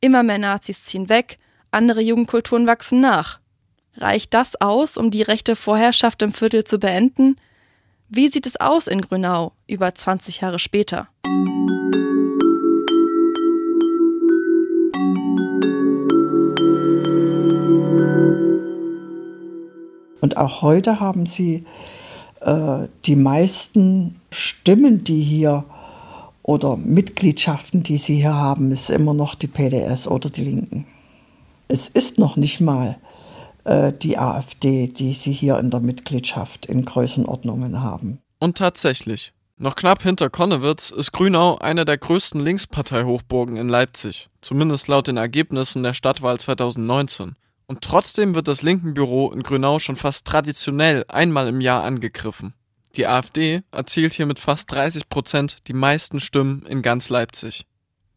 Immer 0.00 0.22
mehr 0.22 0.38
Nazis 0.38 0.84
ziehen 0.84 1.08
weg, 1.08 1.38
andere 1.70 2.02
Jugendkulturen 2.02 2.66
wachsen 2.66 3.00
nach. 3.00 3.40
Reicht 3.96 4.34
das 4.34 4.60
aus, 4.60 4.96
um 4.96 5.10
die 5.10 5.22
rechte 5.22 5.54
Vorherrschaft 5.54 6.22
im 6.22 6.32
Viertel 6.32 6.64
zu 6.64 6.78
beenden? 6.78 7.36
Wie 8.08 8.28
sieht 8.28 8.46
es 8.46 8.60
aus 8.60 8.86
in 8.86 9.00
Grünau 9.00 9.52
über 9.66 9.94
20 9.94 10.40
Jahre 10.40 10.58
später? 10.58 11.08
Und 20.22 20.36
auch 20.36 20.62
heute 20.62 21.00
haben 21.00 21.26
sie 21.26 21.66
äh, 22.40 22.86
die 23.04 23.16
meisten 23.16 24.20
Stimmen, 24.30 25.04
die 25.04 25.20
hier 25.20 25.64
oder 26.42 26.76
Mitgliedschaften, 26.76 27.82
die 27.82 27.98
sie 27.98 28.16
hier 28.16 28.34
haben, 28.34 28.70
ist 28.70 28.88
immer 28.88 29.14
noch 29.14 29.34
die 29.34 29.48
PDS 29.48 30.06
oder 30.08 30.30
die 30.30 30.44
Linken. 30.44 30.86
Es 31.68 31.88
ist 31.88 32.18
noch 32.18 32.36
nicht 32.36 32.60
mal 32.60 32.98
äh, 33.64 33.92
die 33.92 34.16
AfD, 34.16 34.86
die 34.86 35.12
sie 35.14 35.32
hier 35.32 35.58
in 35.58 35.70
der 35.70 35.80
Mitgliedschaft 35.80 36.66
in 36.66 36.84
Größenordnungen 36.84 37.82
haben. 37.82 38.18
Und 38.38 38.56
tatsächlich, 38.56 39.32
Noch 39.56 39.76
knapp 39.76 40.02
hinter 40.02 40.30
Konnewitz 40.30 40.90
ist 40.90 41.12
Grünau 41.12 41.58
eine 41.58 41.84
der 41.84 41.98
größten 41.98 42.40
Linksparteihochburgen 42.40 43.56
in 43.56 43.68
Leipzig, 43.68 44.28
zumindest 44.40 44.88
laut 44.88 45.08
den 45.08 45.16
Ergebnissen 45.16 45.82
der 45.82 45.94
Stadtwahl 45.94 46.38
2019. 46.38 47.36
Und 47.72 47.80
trotzdem 47.80 48.34
wird 48.34 48.48
das 48.48 48.60
linken 48.60 48.92
Büro 48.92 49.30
in 49.30 49.42
Grünau 49.42 49.78
schon 49.78 49.96
fast 49.96 50.26
traditionell 50.26 51.06
einmal 51.08 51.48
im 51.48 51.62
Jahr 51.62 51.84
angegriffen. 51.84 52.52
Die 52.96 53.06
AfD 53.06 53.62
erzielt 53.70 54.12
hier 54.12 54.26
mit 54.26 54.38
fast 54.38 54.70
30 54.72 55.08
Prozent 55.08 55.66
die 55.68 55.72
meisten 55.72 56.20
Stimmen 56.20 56.66
in 56.66 56.82
ganz 56.82 57.08
Leipzig. 57.08 57.64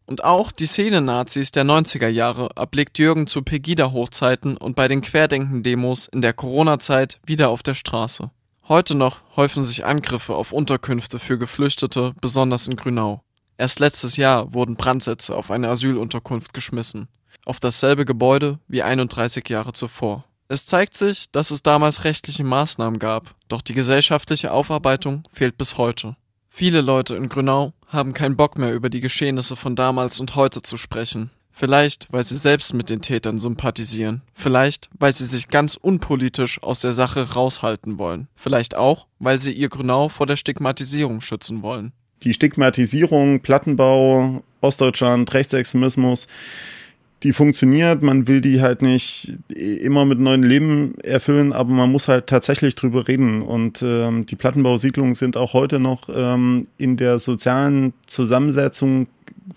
Und 0.04 0.24
auch 0.24 0.52
die 0.52 0.66
Szene-Nazis 0.66 1.52
der 1.52 1.64
90er 1.64 2.08
Jahre 2.08 2.50
erblickt 2.54 2.98
Jürgen 2.98 3.26
zu 3.26 3.40
Pegida-Hochzeiten 3.40 4.58
und 4.58 4.76
bei 4.76 4.88
den 4.88 5.00
Querdenken-Demos 5.00 6.06
in 6.08 6.20
der 6.20 6.34
Corona-Zeit 6.34 7.18
wieder 7.24 7.48
auf 7.48 7.62
der 7.62 7.72
Straße. 7.72 8.30
Heute 8.68 8.94
noch 8.94 9.22
häufen 9.36 9.62
sich 9.62 9.86
Angriffe 9.86 10.34
auf 10.34 10.52
Unterkünfte 10.52 11.18
für 11.18 11.38
Geflüchtete, 11.38 12.12
besonders 12.20 12.68
in 12.68 12.76
Grünau. 12.76 13.22
Erst 13.56 13.80
letztes 13.80 14.18
Jahr 14.18 14.52
wurden 14.52 14.76
Brandsätze 14.76 15.34
auf 15.34 15.50
eine 15.50 15.70
Asylunterkunft 15.70 16.52
geschmissen. 16.52 17.08
Auf 17.44 17.60
dasselbe 17.60 18.04
Gebäude 18.04 18.58
wie 18.68 18.82
31 18.82 19.48
Jahre 19.48 19.72
zuvor. 19.72 20.24
Es 20.48 20.64
zeigt 20.64 20.94
sich, 20.94 21.30
dass 21.32 21.50
es 21.50 21.62
damals 21.62 22.04
rechtliche 22.04 22.44
Maßnahmen 22.44 22.98
gab, 22.98 23.34
doch 23.48 23.62
die 23.62 23.74
gesellschaftliche 23.74 24.52
Aufarbeitung 24.52 25.24
fehlt 25.32 25.58
bis 25.58 25.76
heute. 25.76 26.16
Viele 26.48 26.80
Leute 26.80 27.16
in 27.16 27.28
Grünau 27.28 27.72
haben 27.88 28.14
keinen 28.14 28.36
Bock 28.36 28.56
mehr 28.56 28.72
über 28.72 28.88
die 28.88 29.00
Geschehnisse 29.00 29.56
von 29.56 29.76
damals 29.76 30.20
und 30.20 30.36
heute 30.36 30.62
zu 30.62 30.76
sprechen. 30.76 31.30
Vielleicht, 31.58 32.12
weil 32.12 32.22
sie 32.22 32.36
selbst 32.36 32.74
mit 32.74 32.90
den 32.90 33.00
Tätern 33.00 33.40
sympathisieren. 33.40 34.20
Vielleicht, 34.34 34.90
weil 34.98 35.14
sie 35.14 35.24
sich 35.24 35.48
ganz 35.48 35.74
unpolitisch 35.74 36.62
aus 36.62 36.80
der 36.80 36.92
Sache 36.92 37.32
raushalten 37.32 37.98
wollen. 37.98 38.28
Vielleicht 38.36 38.76
auch, 38.76 39.06
weil 39.18 39.38
sie 39.38 39.52
ihr 39.52 39.70
Grünau 39.70 40.10
vor 40.10 40.26
der 40.26 40.36
Stigmatisierung 40.36 41.22
schützen 41.22 41.62
wollen. 41.62 41.92
Die 42.22 42.34
Stigmatisierung, 42.34 43.40
Plattenbau, 43.40 44.42
Ostdeutschland, 44.60 45.32
Rechtsextremismus, 45.32 46.26
die 47.22 47.32
funktioniert. 47.32 48.02
Man 48.02 48.28
will 48.28 48.40
die 48.40 48.60
halt 48.60 48.82
nicht 48.82 49.32
immer 49.48 50.04
mit 50.04 50.20
neuen 50.20 50.42
Leben 50.42 50.94
erfüllen, 51.02 51.52
aber 51.52 51.70
man 51.70 51.90
muss 51.90 52.08
halt 52.08 52.26
tatsächlich 52.26 52.74
drüber 52.74 53.08
reden. 53.08 53.42
Und 53.42 53.82
ähm, 53.82 54.26
die 54.26 54.36
Plattenbausiedlungen 54.36 55.14
sind 55.14 55.36
auch 55.36 55.52
heute 55.52 55.78
noch 55.78 56.08
ähm, 56.14 56.66
in 56.78 56.96
der 56.96 57.18
sozialen 57.18 57.94
Zusammensetzung 58.06 59.08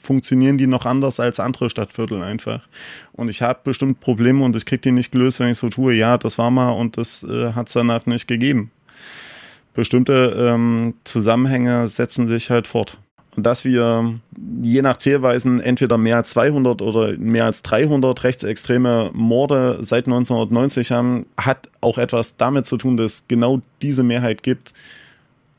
funktionieren 0.02 0.58
die 0.58 0.68
noch 0.68 0.86
anders 0.86 1.20
als 1.20 1.40
andere 1.40 1.70
Stadtviertel 1.70 2.22
einfach. 2.22 2.68
Und 3.14 3.30
ich 3.30 3.42
habe 3.42 3.60
bestimmt 3.64 4.00
Probleme 4.00 4.44
und 4.44 4.56
ich 4.56 4.66
kriege 4.66 4.82
die 4.82 4.92
nicht 4.92 5.12
gelöst, 5.12 5.40
wenn 5.40 5.50
ich 5.50 5.58
so 5.58 5.70
tue, 5.70 5.94
ja, 5.94 6.18
das 6.18 6.38
war 6.38 6.52
mal 6.52 6.72
und 6.72 6.98
das 6.98 7.24
äh, 7.24 7.54
hat 7.54 7.68
es 7.68 7.74
danach 7.74 8.06
nicht 8.06 8.28
gegeben. 8.28 8.72
Bestimmte 9.74 10.36
ähm, 10.38 10.96
Zusammenhänge 11.04 11.88
setzen 11.88 12.28
sich 12.28 12.50
halt 12.50 12.68
fort. 12.68 12.98
Dass 13.44 13.64
wir 13.64 14.20
je 14.62 14.82
nach 14.82 14.98
Zählweisen 14.98 15.60
entweder 15.60 15.98
mehr 15.98 16.18
als 16.18 16.32
200 16.32 16.82
oder 16.82 17.18
mehr 17.18 17.46
als 17.46 17.62
300 17.62 18.24
rechtsextreme 18.24 19.12
Morde 19.14 19.80
seit 19.82 20.08
1990 20.08 20.92
haben, 20.92 21.26
hat 21.38 21.70
auch 21.82 21.98
etwas 21.98 22.38
damit 22.38 22.66
zu 22.66 22.78
tun, 22.78 22.98
dass 22.98 23.26
genau 23.28 23.62
diese 23.82 24.04
Mehrheit 24.04 24.44
gibt, 24.44 24.74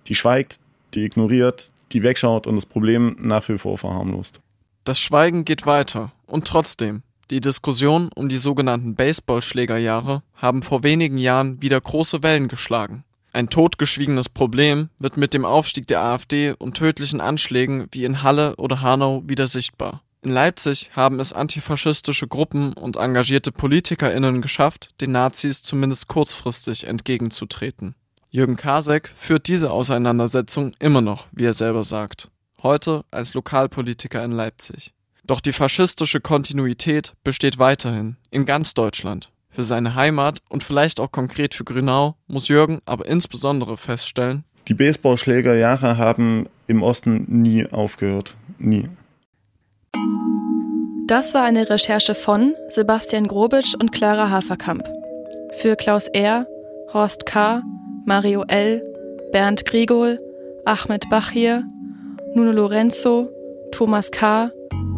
die 0.07 0.15
schweigt, 0.15 0.59
die 0.95 1.05
ignoriert, 1.05 1.71
die 1.93 2.03
wegschaut 2.03 2.47
und 2.47 2.57
das 2.57 2.67
Problem 2.67 3.17
nach 3.19 3.49
wie 3.49 3.59
vor 3.59 3.79
verharmlost. 3.79 4.41
Das 4.85 4.99
Schweigen 4.99 5.45
geht 5.45 5.67
weiter 5.67 6.13
und 6.27 6.47
trotzdem, 6.47 7.03
die 7.31 7.41
Diskussion 7.41 8.11
um 8.15 8.29
die 8.29 8.39
sogenannten 8.39 8.95
Baseballschlägerjahre 8.95 10.23
haben 10.35 10.63
vor 10.63 10.83
wenigen 10.83 11.19
Jahren 11.19 11.63
wieder 11.63 11.81
große 11.81 12.23
Wellen 12.23 12.49
geschlagen. 12.49 13.05
Ein 13.33 13.49
totgeschwiegenes 13.49 14.29
Problem 14.29 14.91
wird 14.99 15.17
mit 15.17 15.35
dem 15.35 15.45
Aufstieg 15.45 15.87
der 15.87 16.03
AfD 16.03 16.53
und 16.59 16.77
tödlichen 16.77 17.21
Anschlägen 17.21 17.87
wie 17.93 18.05
in 18.05 18.23
Halle 18.23 18.57
oder 18.57 18.81
Hanau 18.81 19.23
wieder 19.27 19.47
sichtbar. 19.47 20.03
In 20.23 20.33
Leipzig 20.33 20.91
haben 20.95 21.21
es 21.21 21.33
antifaschistische 21.33 22.29
Gruppen 22.29 22.73
und 22.75 22.97
engagierte 22.97 23.53
PolitikerInnen 23.53 24.43
geschafft, 24.43 24.91
den 25.01 25.13
Nazis 25.13 25.63
zumindest 25.63 26.09
kurzfristig 26.09 26.87
entgegenzutreten. 26.87 27.95
Jürgen 28.29 28.57
Kasek 28.57 29.13
führt 29.17 29.49
diese 29.49 29.71
Auseinandersetzung 29.71 30.75
immer 30.79 31.01
noch, 31.01 31.29
wie 31.33 31.47
er 31.47 31.55
selber 31.55 31.85
sagt. 31.85 32.31
Heute 32.63 33.05
als 33.11 33.35
Lokalpolitiker 33.35 34.23
in 34.25 34.33
Leipzig. 34.33 34.93
Doch 35.25 35.41
die 35.41 35.53
faschistische 35.53 36.21
Kontinuität 36.21 37.15
besteht 37.25 37.59
weiterhin 37.59 38.17
in 38.31 38.45
ganz 38.45 38.75
Deutschland. 38.75 39.31
Für 39.51 39.65
seine 39.65 39.97
Heimat 39.97 40.39
und 40.49 40.63
vielleicht 40.63 41.01
auch 41.01 41.11
konkret 41.11 41.55
für 41.55 41.65
Grünau 41.65 42.15
muss 42.29 42.49
Jürgen 42.49 42.81
aber 42.87 43.07
insbesondere 43.07 43.77
feststellen, 43.77 44.45
die 44.69 44.75
Baseballschlägerjahre 44.75 45.99
haben 45.99 46.49
im 46.69 46.83
Osten 46.83 47.27
nie 47.29 47.67
aufgehört. 47.67 48.37
Nie. 48.59 48.85
Das 51.09 51.35
war 51.35 51.43
eine 51.43 51.69
Recherche 51.69 52.15
von 52.15 52.55
Sebastian 52.69 53.27
Grobitsch 53.27 53.75
und 53.75 53.91
Clara 53.91 54.31
Haferkamp. 54.31 54.85
Für 55.59 55.75
Klaus 55.75 56.07
R., 56.07 56.47
Horst 56.93 57.27
K., 57.27 57.63
Mario 58.07 58.45
L., 58.47 58.81
Bernd 59.33 59.65
Grigol, 59.65 60.21
Ahmed 60.67 61.11
Bachir, 61.11 61.65
Nuno 62.35 62.53
Lorenzo, 62.53 63.29
Thomas 63.73 64.13
K., 64.13 64.51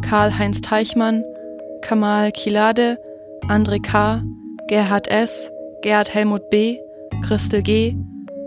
Karl-Heinz 0.02 0.60
Teichmann, 0.60 1.24
Kamal 1.80 2.30
Kilade, 2.32 2.98
André 3.48 3.80
K., 3.80 4.22
Gerhard 4.72 5.06
S., 5.08 5.50
Gerhard 5.82 6.14
Helmut 6.14 6.48
B., 6.48 6.78
Christel 7.26 7.60
G. 7.60 7.94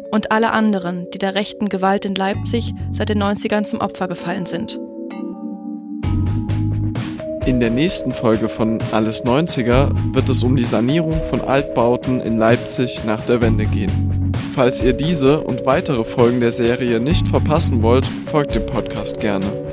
und 0.10 0.32
alle 0.32 0.54
anderen, 0.54 1.06
die 1.14 1.20
der 1.20 1.36
rechten 1.36 1.70
Gewalt 1.70 2.04
in 2.04 2.16
Leipzig 2.16 2.74
seit 2.92 3.10
den 3.10 3.22
90ern 3.22 3.64
zum 3.64 3.80
Opfer 3.80 4.08
gefallen 4.08 4.48
sind. 4.48 4.80
In 7.46 7.60
der 7.60 7.70
nächsten 7.70 8.12
Folge 8.12 8.50
von 8.50 8.80
Alles 8.92 9.24
90er 9.24 10.16
wird 10.16 10.28
es 10.28 10.42
um 10.42 10.56
die 10.56 10.64
Sanierung 10.64 11.22
von 11.30 11.42
Altbauten 11.42 12.20
in 12.22 12.40
Leipzig 12.40 13.06
nach 13.06 13.24
der 13.24 13.42
Wende 13.42 13.68
gehen. 13.68 14.32
Falls 14.56 14.82
ihr 14.82 14.94
diese 14.94 15.42
und 15.42 15.68
weitere 15.68 16.04
Folgen 16.04 16.40
der 16.40 16.52
Serie 16.52 17.00
nicht 17.00 17.28
verpassen 17.28 17.84
wollt, 17.84 18.10
folgt 18.26 18.56
dem 18.56 18.66
Podcast 18.66 19.20
gerne. 19.20 19.65